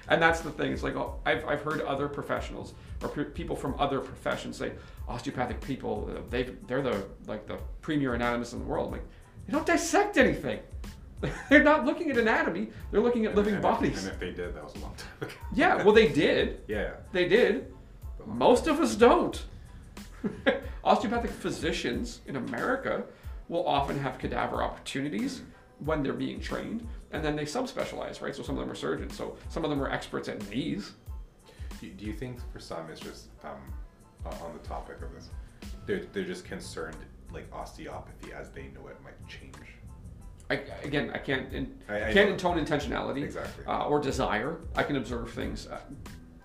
[0.10, 0.74] And that's the thing.
[0.74, 4.72] It's like oh, I've, I've heard other professionals or pe- people from other professions say
[5.08, 8.88] osteopathic people they they're the like the premier anatomists in the world.
[8.88, 9.08] I'm like
[9.46, 10.60] they don't dissect anything.
[11.50, 12.70] they're not looking at anatomy.
[12.92, 14.06] They're looking at living and bodies.
[14.06, 15.32] If, and if they did, that was a long time ago.
[15.54, 16.62] yeah, well they did.
[16.68, 16.92] yeah.
[17.12, 17.74] They did.
[18.26, 19.44] Most of us don't.
[20.84, 23.04] Osteopathic physicians in America
[23.48, 25.42] will often have cadaver opportunities
[25.80, 28.36] when they're being trained, and then they subspecialize, right?
[28.36, 30.92] So some of them are surgeons, so some of them are experts at knees.
[31.82, 33.52] Do, do you think for some it's just um,
[34.26, 35.30] on on the topic of this,
[35.86, 36.98] they're they're just concerned
[37.32, 39.54] like osteopathy as they know it might change.
[40.52, 43.66] I, again, I can't in, I- I can't intone intentionality Exactly.
[43.68, 44.58] uh, or desire.
[44.76, 45.68] I can observe things.
[45.68, 45.78] Uh,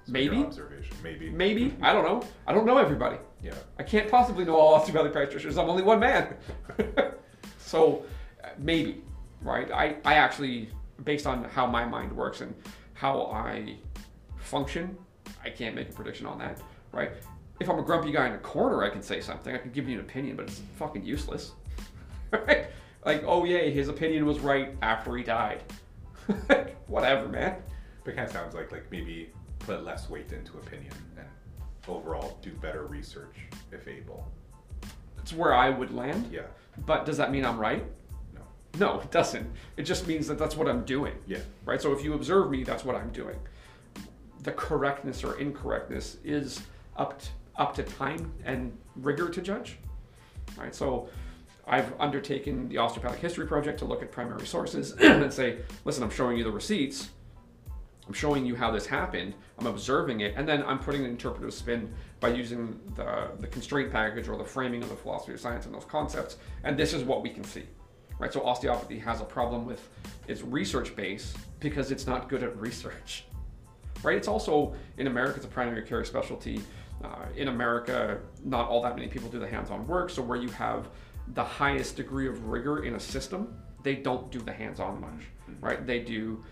[0.07, 1.31] So maybe, observation, maybe.
[1.31, 2.23] maybe I don't know.
[2.47, 3.17] I don't know everybody.
[3.43, 3.55] Yeah.
[3.79, 5.57] I can't possibly know all osteopathic practitioners.
[5.57, 6.37] I'm only one man.
[7.59, 8.05] so
[8.45, 9.03] uh, maybe,
[9.45, 9.71] right?
[9.71, 10.71] I, I actually,
[11.05, 12.55] based on how my mind works and
[12.95, 13.77] how I
[14.39, 14.97] function,
[15.45, 17.11] I can't make a prediction on that, right?
[17.61, 19.55] If I'm a grumpy guy in a corner, I can say something.
[19.55, 21.53] I can give you an opinion, but it's fucking useless,
[22.33, 22.67] right?
[23.05, 25.63] Like, oh yeah, his opinion was right after he died.
[26.87, 27.57] Whatever, man.
[28.03, 29.31] But it kind of sounds like like maybe
[29.61, 31.27] put less weight into opinion and
[31.87, 33.37] overall do better research
[33.73, 34.27] if able.
[35.19, 36.29] It's where I would land.
[36.33, 36.43] Yeah.
[36.87, 37.85] But does that mean I'm right?
[38.79, 39.01] No.
[39.01, 39.51] It doesn't.
[39.77, 41.15] It just means that that's what I'm doing.
[41.27, 41.39] Yeah.
[41.65, 41.81] right?
[41.81, 43.37] So if you observe me, that's what I'm doing.
[44.43, 46.61] The correctness or incorrectness is
[46.97, 49.79] up to, up to time and rigor to judge,
[50.57, 50.75] right?
[50.75, 51.09] So
[51.67, 56.11] I've undertaken the osteopathic history project to look at primary sources and say, listen, I'm
[56.11, 57.11] showing you the receipts.
[58.07, 59.35] I'm showing you how this happened.
[59.59, 63.91] I'm observing it, and then I'm putting an interpretive spin by using the, the constraint
[63.91, 66.37] package or the framing of the philosophy of science and those concepts.
[66.65, 67.65] And this is what we can see,
[68.19, 68.33] right?
[68.33, 69.89] So osteopathy has a problem with
[70.29, 73.25] its research base because it's not good at research,
[74.03, 74.17] right?
[74.17, 76.61] It's also in America, it's a primary care specialty.
[77.03, 80.09] Uh, in America, not all that many people do the hands-on work.
[80.09, 80.89] So where you have
[81.35, 85.27] the highest degree of rigor in a system, they don't do the hands-on much,
[85.61, 85.87] right?
[85.87, 86.43] They do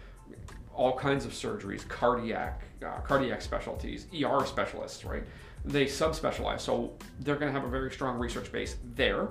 [0.74, 5.24] all kinds of surgeries, cardiac, uh, cardiac specialties, ER specialists, right?
[5.64, 9.28] They subspecialize, so they're going to have a very strong research base there.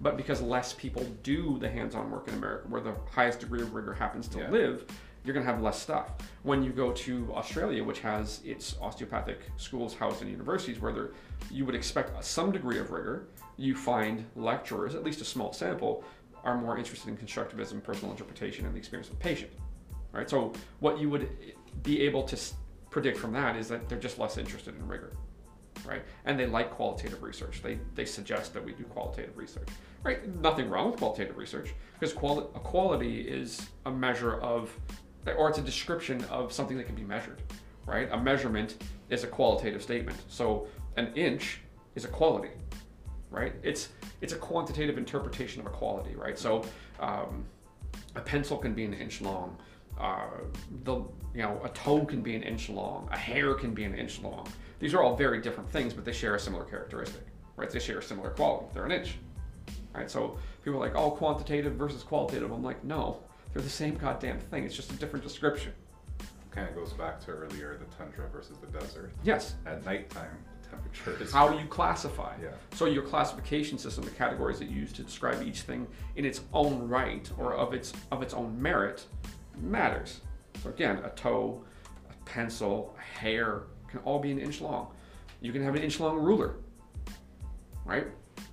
[0.00, 3.74] But because less people do the hands-on work in America, where the highest degree of
[3.74, 4.50] rigor happens to Yeah.
[4.50, 4.84] live,
[5.24, 6.12] you're going to have less stuff.
[6.44, 11.10] When you go to Australia, which has its osteopathic schools housed in universities, where there,
[11.50, 13.26] you would expect some degree of rigor,
[13.56, 16.04] you find lecturers, at least a small sample,
[16.44, 19.50] are more interested in constructivism, personal interpretation, and the experience of the patient
[20.12, 20.28] right?
[20.28, 21.28] So what you would
[21.82, 22.38] be able to
[22.90, 25.12] predict from that is that they're just less interested in rigor,
[25.84, 26.02] right?
[26.24, 27.62] And they like qualitative research.
[27.62, 29.68] They they suggest that we do qualitative research,
[30.02, 30.34] right?
[30.40, 34.74] Nothing wrong with qualitative research because quali- a quality is a measure of,
[35.36, 37.42] or it's a description of something that can be measured,
[37.86, 38.08] right?
[38.12, 40.18] A measurement is a qualitative statement.
[40.28, 41.60] So an inch
[41.94, 42.50] is a quality,
[43.30, 43.54] right?
[43.62, 43.88] It's
[44.20, 46.38] it's a quantitative interpretation of a quality, right?
[46.38, 46.64] So
[47.00, 47.44] um,
[48.14, 49.56] a pencil can be an inch long.
[49.98, 50.26] Uh,
[50.84, 50.96] the
[51.34, 53.08] you know a toe can be an inch long.
[53.12, 54.46] A hair can be an inch long.
[54.78, 57.22] These are all very different things, but they share a similar characteristic,
[57.56, 57.68] right?
[57.68, 58.66] They share a similar quality.
[58.72, 59.18] They're an inch,
[59.98, 60.10] right?
[60.10, 62.50] So people are like, oh, quantitative versus qualitative.
[62.50, 63.20] I'm like, no,
[63.52, 64.64] they're the same goddamn thing.
[64.64, 65.72] It's just a different description.
[66.50, 69.12] Kind of goes back to earlier the tundra versus the desert.
[69.22, 69.54] Yes.
[69.66, 70.30] At nighttime,
[70.62, 71.32] the temperature is.
[71.32, 72.34] How do you classify?
[72.42, 72.50] Yeah.
[72.74, 75.86] So your classification system, the categories that you use to describe each thing
[76.16, 79.04] in its own right or of its of its own merit,
[79.60, 80.20] matters.
[80.62, 81.62] So again, a toe,
[82.10, 84.88] a pencil, a hair can all be an inch long.
[85.40, 86.56] You can have an inch long ruler.
[87.84, 88.06] Right?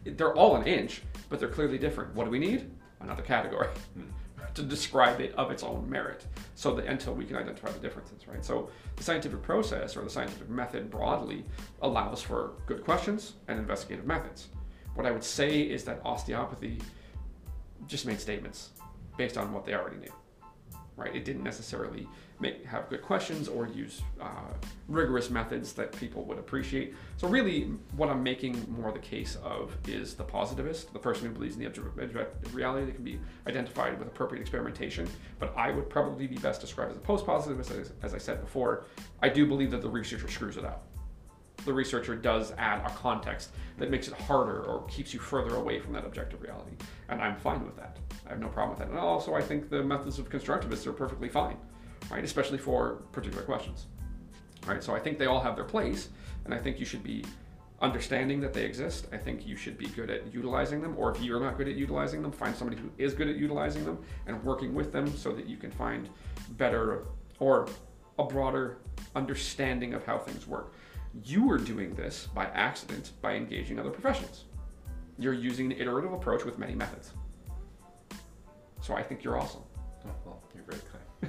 [0.06, 2.14] They're all an inch, but they're clearly different.
[2.16, 2.70] What do we need?
[3.00, 3.68] Another category.
[4.56, 6.26] to describe it of its own merit.
[6.56, 8.44] So that until we can identify the differences, right?
[8.44, 11.44] So the scientific process or the scientific method broadly
[11.82, 14.48] allows for good questions and investigative methods.
[14.96, 16.80] What I would say is that osteopathy
[17.86, 18.70] just made statements
[19.18, 20.14] based on what they already knew,
[20.96, 21.14] right?
[21.14, 22.08] It didn't necessarily
[22.40, 24.54] make have good questions or use uh,
[24.88, 26.94] rigorous methods that people would appreciate.
[27.18, 27.64] So really,
[27.96, 31.62] what I'm making more the case of is the positivist, the person who believes in
[31.62, 35.08] the objective reality that can be identified with appropriate experimentation.
[35.40, 38.86] But I would probably be best described as a post-positivist, as, as I said before.
[39.22, 40.88] I do believe that the researcher screws it up.
[41.64, 45.80] The researcher does add a context that makes it harder or keeps you further away
[45.80, 46.74] from that objective reality,
[47.10, 47.98] and I'm fine with that.
[48.28, 48.90] I have no problem with that.
[48.90, 51.58] And also, I think the methods of constructivists are perfectly fine
[52.10, 52.24] right?
[52.24, 53.88] Especially for particular questions,
[54.66, 54.84] right?
[54.84, 56.10] So I think they all have their place,
[56.46, 57.24] and I think you should be
[57.82, 59.08] understanding that they exist.
[59.12, 61.76] I think you should be good at utilizing them, or if you're not good at
[61.76, 65.32] utilizing them, find somebody who is good at utilizing them and working with them so
[65.34, 66.10] that you can find
[66.52, 67.06] better
[67.40, 67.68] or
[68.18, 68.78] a broader
[69.16, 70.74] understanding of how things work.
[71.24, 74.46] You are doing this by accident by engaging other professionals.
[75.18, 77.12] You're using an iterative approach with many methods.
[78.82, 79.62] So I think you're awesome.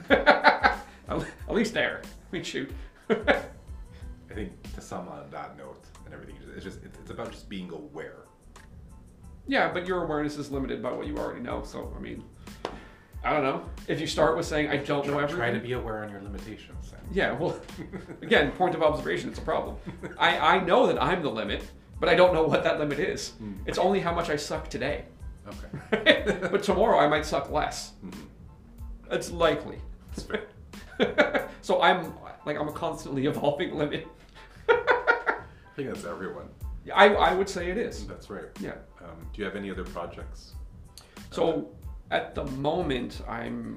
[0.08, 2.02] At least there.
[2.30, 2.70] We shoot.
[3.10, 7.70] I think to sum on that note and everything, it's just it's about just being
[7.70, 8.24] aware.
[9.46, 11.62] Yeah, but your awareness is limited by what you already know.
[11.64, 12.24] So I mean,
[13.24, 13.64] I don't know.
[13.86, 16.20] If you start with saying I don't know everything, try to be aware on your
[16.20, 16.92] limitations.
[17.12, 17.58] Yeah, well,
[18.22, 19.30] again, point of observation.
[19.30, 19.76] It's a problem.
[20.18, 21.62] I I know that I'm the limit,
[22.00, 23.34] but I don't know what that limit is.
[23.40, 23.58] Mm.
[23.66, 25.04] It's only how much I suck today.
[25.48, 26.48] Okay.
[26.50, 27.92] but tomorrow I might suck less.
[28.04, 28.14] Mhm.
[29.10, 29.78] It's likely.
[31.66, 32.12] So I'm
[32.46, 34.06] like I'm a constantly evolving limit.
[34.68, 35.34] I
[35.74, 36.48] think that's everyone.
[36.94, 38.06] I I would say it is.
[38.06, 38.44] That's right.
[38.60, 38.76] Yeah.
[39.00, 40.54] Um, do you have any other projects?
[41.32, 41.68] So
[42.12, 43.74] at the moment, I'm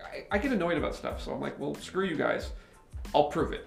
[0.00, 1.20] I, I get annoyed about stuff.
[1.20, 2.50] So I'm like, well, screw you guys.
[3.16, 3.66] I'll prove it,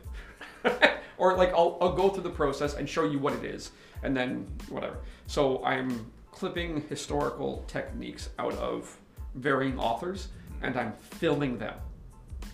[1.17, 3.71] or like I'll I'll go through the process and show you what it is,
[4.01, 4.99] and then whatever.
[5.28, 8.97] So I'm clipping historical techniques out of
[9.34, 10.30] varying authors,
[10.62, 11.76] and I'm filming them.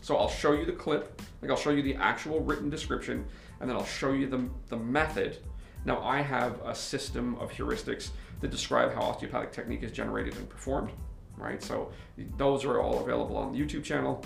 [0.02, 3.26] So I'll show you the clip, like I'll show you the actual written description,
[3.60, 5.38] and then I'll show you the, the method.
[5.86, 10.49] Now I have a system of heuristics that describe how osteopathic technique is generated and
[10.49, 10.91] performed,
[11.38, 11.62] right?
[11.62, 11.91] So
[12.38, 14.24] those are all available on the YouTube channel.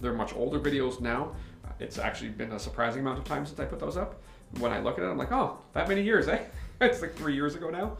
[0.00, 1.34] They're much older videos now.
[1.78, 4.20] It's actually been a surprising amount of time since I put those up.
[4.58, 6.42] When I look at it, I'm like, oh, that many years, eh?
[6.80, 7.96] it's like three years ago now.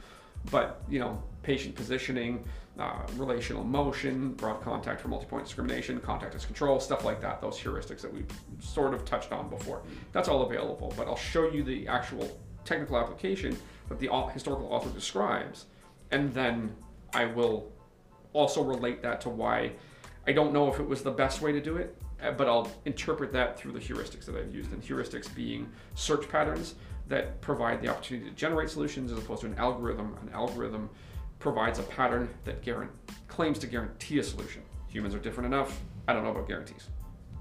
[0.50, 2.44] But, you know, patient positioning,
[2.78, 7.40] uh, relational motion, broad contact for multi-point discrimination, contact as control, stuff like that.
[7.40, 8.24] Those heuristics that we
[8.60, 9.82] sort of touched on before.
[10.12, 13.56] That's all available, but I'll show you the actual technical application
[13.88, 15.66] that the historical author describes,
[16.10, 16.74] and then
[17.12, 17.70] I will
[18.32, 19.72] also relate that to why
[20.26, 22.70] I don't know if it was the best way to do it, uh, but I'll
[22.84, 26.76] interpret that through the heuristics that I've used, and heuristics being search patterns
[27.08, 30.16] that provide the opportunity to generate solutions as opposed to an algorithm.
[30.22, 30.88] An algorithm
[31.43, 32.64] provides a pattern that
[33.28, 34.62] claims to guarantee a solution.
[34.88, 35.80] Humans are different enough.
[36.07, 36.88] I don't know about guarantees.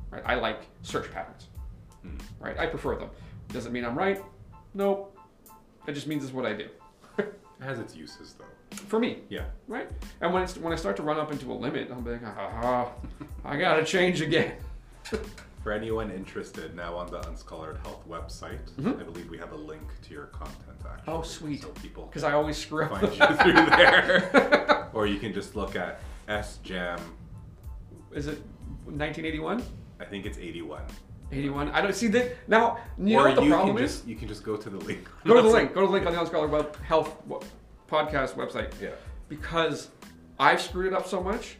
[0.10, 0.24] Right?
[0.26, 1.48] I like search patterns.
[2.02, 2.18] Hmm.
[2.40, 2.58] Right?
[2.60, 3.10] I prefer them.
[3.50, 4.22] Does it mean I'm right?
[4.74, 5.18] Nope.
[5.88, 6.68] It just means it's what I do.
[7.18, 8.46] It has its uses though.
[8.88, 9.44] For me, Yeah.
[9.68, 9.88] right?
[10.22, 12.90] And when it's when I start to run up into a limit, I'm like, ah,
[13.46, 14.54] I gotta change again.
[15.64, 19.00] For anyone interested, now on the Unscholared Health website, Mhm.
[19.00, 20.58] I believe we have a link to your content
[20.90, 21.14] actually.
[21.14, 21.62] Oh, sweet.
[21.62, 22.92] So people Because I always screw up.
[23.00, 24.90] find you through there.
[24.94, 27.00] or you can just look at S SJAM,
[28.12, 28.42] Is it
[28.86, 29.64] 1981?
[30.00, 30.82] I think it's 81.
[31.32, 31.70] 81?
[31.72, 32.36] I don't see that.
[32.50, 33.96] Now, you or know what the you problem can is?
[33.98, 35.08] just you can just go to the link.
[35.26, 35.74] Go to the link.
[35.76, 37.46] Go to the link on the Unscholar Web Health w-
[37.88, 38.72] podcast website.
[38.82, 38.90] Yeah.
[39.30, 39.90] Because
[40.40, 41.58] I've screwed it up so much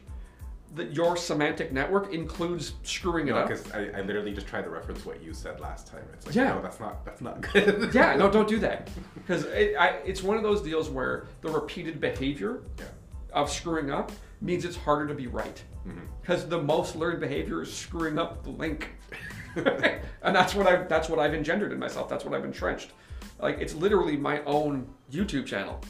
[0.74, 3.48] that your semantic network includes screwing it No, up.
[3.48, 6.02] because I, I literally just tried to reference what you said last time.
[6.14, 6.54] It's like, Yeah.
[6.54, 7.92] no, that's not that's not good.
[7.94, 8.88] yeah, no, don't do that.
[9.14, 12.86] Because it, it's one of those deals where the repeated behavior Yeah.
[13.32, 14.10] of screwing up
[14.40, 15.62] means it's harder to be right.
[15.86, 16.00] Mm-hmm.
[16.20, 18.90] Because the most learned behavior is screwing up the link.
[19.56, 22.08] and that's what I've that's what I've engendered in myself.
[22.08, 22.92] That's what I've entrenched.
[23.40, 25.80] Like it's literally my own YouTube channel.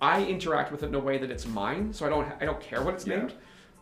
[0.00, 2.60] I interact with it in a way that it's mine, so I don't I don't
[2.60, 3.16] care what it's Yeah.
[3.18, 3.34] named.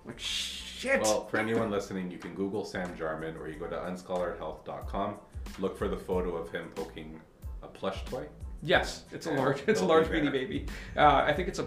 [0.04, 1.00] Like shit.
[1.02, 5.14] Well, for anyone listening, you can Google Sam Jarman or you go to unscholaredhealth.com,
[5.58, 7.20] look for the photo of him poking
[7.62, 8.26] a plush toy.
[8.62, 10.66] yes, it's a large it's a large be beanie baby.
[10.96, 11.66] Uh, I think it's a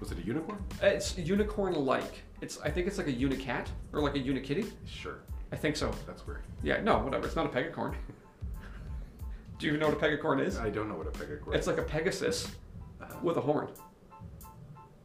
[0.00, 0.62] Was it a unicorn?
[0.82, 2.22] it's unicorn like.
[2.40, 4.70] It's I think it's like a unicat or like a unikitty.
[4.86, 5.18] Sure.
[5.52, 5.90] I think so.
[6.06, 6.42] That's weird.
[6.62, 7.26] Yeah, no, whatever.
[7.26, 7.94] It's not a pegacorn.
[9.58, 10.58] Do you even know what a pegacorn is?
[10.58, 11.58] I don't know what a pegacorn is.
[11.58, 12.48] It's like a pegasus
[13.00, 13.14] Uh-huh.
[13.22, 13.68] with a horn.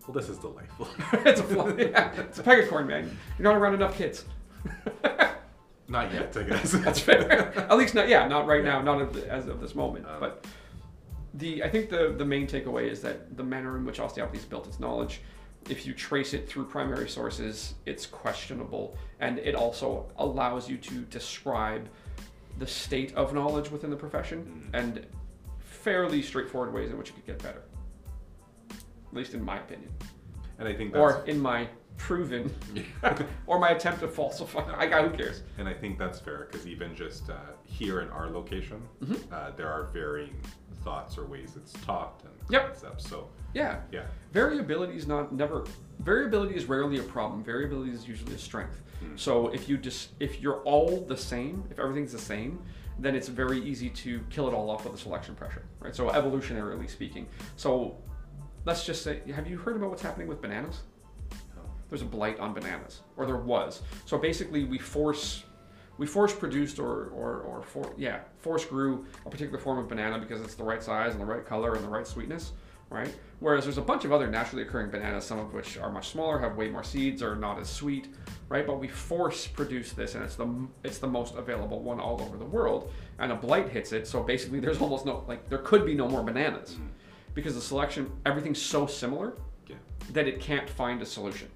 [0.08, 0.88] Well, this is delightful.
[1.26, 1.74] it's a fly.
[1.78, 3.16] Yeah, it's a pegacorn, man.
[3.38, 4.26] You're not around enough kids.
[5.88, 6.72] Not yet, I guess.
[6.84, 7.58] That's fair.
[7.58, 8.08] At least not.
[8.08, 8.80] Yeah, not right now.
[8.80, 10.06] Not of the- as of this moment.
[10.06, 10.46] Um, but
[11.34, 14.46] the I think the the main takeaway is that the manner in which osteopathy has
[14.46, 15.22] built its knowledge,
[15.68, 21.02] if you trace it through primary sources, it's questionable, and it also allows you to
[21.06, 21.90] describe
[22.60, 25.06] the state of knowledge within the profession and
[25.60, 27.64] fairly straightforward ways in which it could get better.
[29.12, 29.92] At least in my opinion,
[30.60, 32.54] And I think that's or in my proven,
[33.48, 34.64] or my attempt to falsify.
[34.78, 35.44] I got who cares.
[35.58, 39.34] And I think that's fair because even just uh, here in our location, Mm-hmm.
[39.34, 40.36] uh, there are varying
[40.84, 42.68] thoughts or ways it's taught and Yep.
[42.68, 43.10] concepts.
[43.10, 43.82] So Yeah.
[43.92, 45.66] yeah, Variability is not never.
[46.00, 47.44] Variability is rarely a problem.
[47.44, 48.82] Variability is usually a strength.
[49.16, 52.62] So if you just if you're all the same, if everything's the same,
[53.00, 55.96] then it's very easy to kill it all off with a selection pressure, right?
[55.96, 57.26] So evolutionarily speaking.
[57.56, 57.98] So
[58.66, 60.82] let's just say, have you heard about what's happening with bananas?
[61.90, 63.82] There's a blight on bananas, or there was.
[64.06, 65.44] So basically, we force
[65.98, 70.18] we force produced or or or for yeah force grew a particular form of banana
[70.18, 72.54] because it's the right size and the right color and the right sweetness,
[72.90, 73.14] right?
[73.40, 76.40] Whereas there's a bunch of other naturally occurring bananas, some of which are much smaller,
[76.40, 78.08] have way more seeds, are not as sweet,
[78.50, 78.66] right?
[78.68, 82.38] But we force produce this, and it's the it's the most available one all over
[82.38, 82.92] the world.
[83.18, 86.08] And a blight hits it, so basically there's almost no like there could be no
[86.08, 86.88] more bananas mm.
[87.34, 89.34] Because the selection everything's so similar
[89.68, 89.76] yeah,
[90.14, 91.48] that it can't find a solution,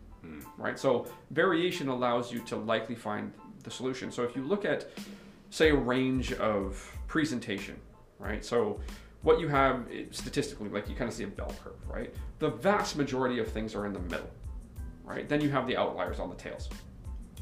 [0.58, 0.78] right?
[0.78, 4.12] So variation allows you to likely find the solution.
[4.12, 4.88] So if you look at,
[5.50, 7.78] say, a range of presentation,
[8.20, 8.44] right?
[8.44, 8.80] So
[9.22, 12.14] what you have eh, statistically, like you kind of see a bell curve, right?
[12.40, 14.30] The vast majority of things are in the middle,
[15.04, 15.28] right?
[15.28, 16.70] Then you have the outliers on the tails,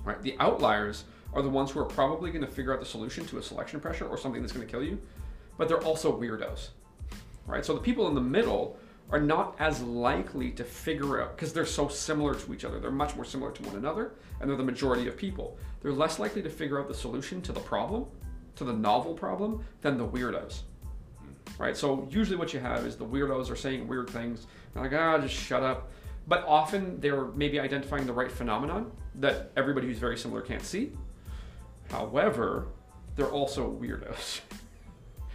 [0.04, 0.22] right?
[0.22, 3.38] The outliers are the ones who are probably going to figure out the solution to
[3.38, 5.00] a selection pressure or something that's going to kill you,
[5.58, 6.70] but they're also weirdos,
[7.46, 7.66] right?
[7.66, 8.78] So the people in the middle
[9.12, 12.80] are not as likely to figure out because they're so similar to each other.
[12.80, 15.58] They're much more similar to one another, and they're the majority of people.
[15.82, 18.06] They're less likely to figure out the solution to the problem,
[18.56, 20.62] to the novel problem, than the weirdos.
[21.58, 21.76] Right?
[21.76, 24.48] So usually what you have is the weirdos are saying weird things.
[24.74, 25.92] They're like, ah, just shut up.
[26.28, 30.92] But often they're maybe identifying the right phenomenon that everybody who's very similar can't see.
[31.90, 32.68] However,
[33.16, 34.42] they're also weirdos.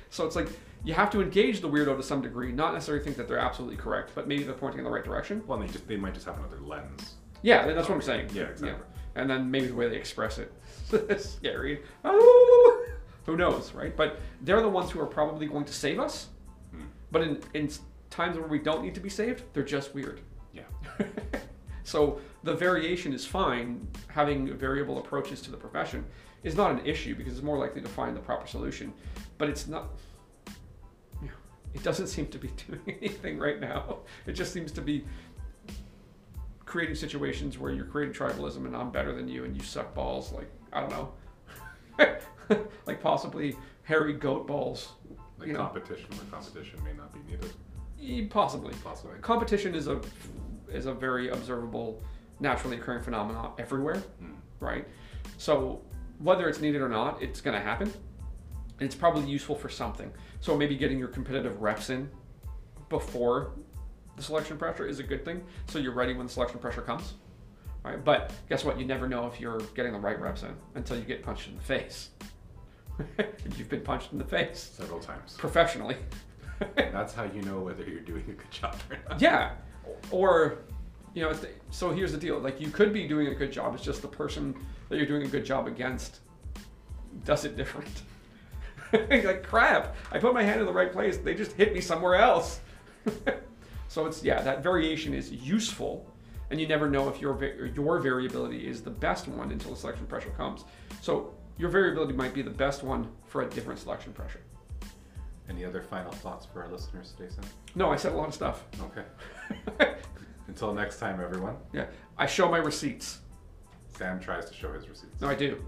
[0.09, 0.48] So it's like
[0.87, 3.76] you have to engage the weirdo to some degree, not necessarily think that they're absolutely
[3.76, 5.43] correct, but maybe they're pointing in the right direction.
[5.47, 7.14] well, they just they might just have another lens.
[7.43, 8.30] Yeah, that's what I'm saying.
[8.32, 8.87] Yeah, exactly.
[9.16, 10.53] And then maybe the way they express it,
[10.93, 11.82] is scary.
[12.05, 12.87] Oh,
[13.26, 13.97] who knows, right?
[13.97, 16.28] But they're the ones who are probably going to save us.
[16.70, 16.82] Hmm.
[17.11, 17.68] But in in
[18.11, 20.20] times where we don't need to be saved, they're just weird.
[20.53, 20.62] Yeah,
[21.82, 23.87] So the variation is fine.
[24.09, 26.05] Having variable approaches to the profession
[26.43, 28.93] is not an issue because it's more likely to find the proper solution.
[29.39, 29.91] But it's not.
[31.75, 33.99] It doesn't seem to be doing anything right now.
[34.27, 35.05] It just seems to be
[36.64, 40.33] creating situations where you're creating tribalism and I'm better than you and you suck balls.
[40.33, 41.12] Like I don't know,
[42.87, 44.93] like possibly hairy goat balls.
[45.39, 45.61] like You know.
[45.61, 47.53] competition where competition may not be needed.
[48.31, 48.75] Possibly.
[48.85, 49.19] Possibly.
[49.21, 50.01] competition is a
[50.69, 52.03] is a very observable
[52.41, 54.33] naturally occurring phenomenon everywhere hmm.
[54.61, 54.87] right
[55.39, 55.81] so
[56.19, 57.87] whether it's needed or not it's going to happen
[58.79, 60.12] And it's probably useful for something
[60.47, 62.09] so maybe getting your competitive reps in
[62.88, 63.51] before
[64.14, 67.14] the selection pressure is a good thing so you're ready when the selection pressure comes
[67.82, 70.97] right but guess what you never know if you're getting the right reps in until
[70.97, 72.11] you get punched in the face
[73.57, 75.34] you've been punched in the face Several times.
[75.36, 75.97] professionally
[76.76, 79.20] That's how you know whether you're doing a good job or not.
[79.20, 79.51] Yeah,
[80.11, 80.61] or
[81.12, 81.34] you know,
[81.70, 83.74] so here's the deal: like you could be doing a good job.
[83.74, 84.55] It's just the person
[84.88, 86.20] that you're doing a good job against
[87.26, 87.90] does it different.
[89.11, 89.97] like crap!
[90.12, 91.18] I put my hand in the right place.
[91.18, 92.61] They just hit me somewhere else.
[93.89, 96.11] so it's yeah, that variation is useful,
[96.51, 100.07] and you never know if your your variability is the best one until the selection
[100.07, 100.64] pressure comes.
[101.01, 104.41] So your variability might be the best one for a different selection pressure.
[105.49, 107.45] Any other final thoughts for our listeners today, Sam?
[107.74, 108.64] No, I said a lot of stuff.
[108.80, 109.95] Okay.
[110.49, 111.57] Until next time, everyone.
[111.72, 111.87] Yeah,
[112.18, 113.20] I show my receipts.
[113.97, 115.20] Sam tries to show his receipts.
[115.20, 115.64] No, I do.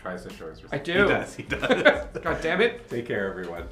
[0.00, 0.72] Tries to show his receipts.
[0.72, 0.92] I do.
[1.02, 1.34] He does.
[1.34, 2.06] He does.
[2.22, 2.88] God damn it.
[2.88, 3.64] Take care, everyone.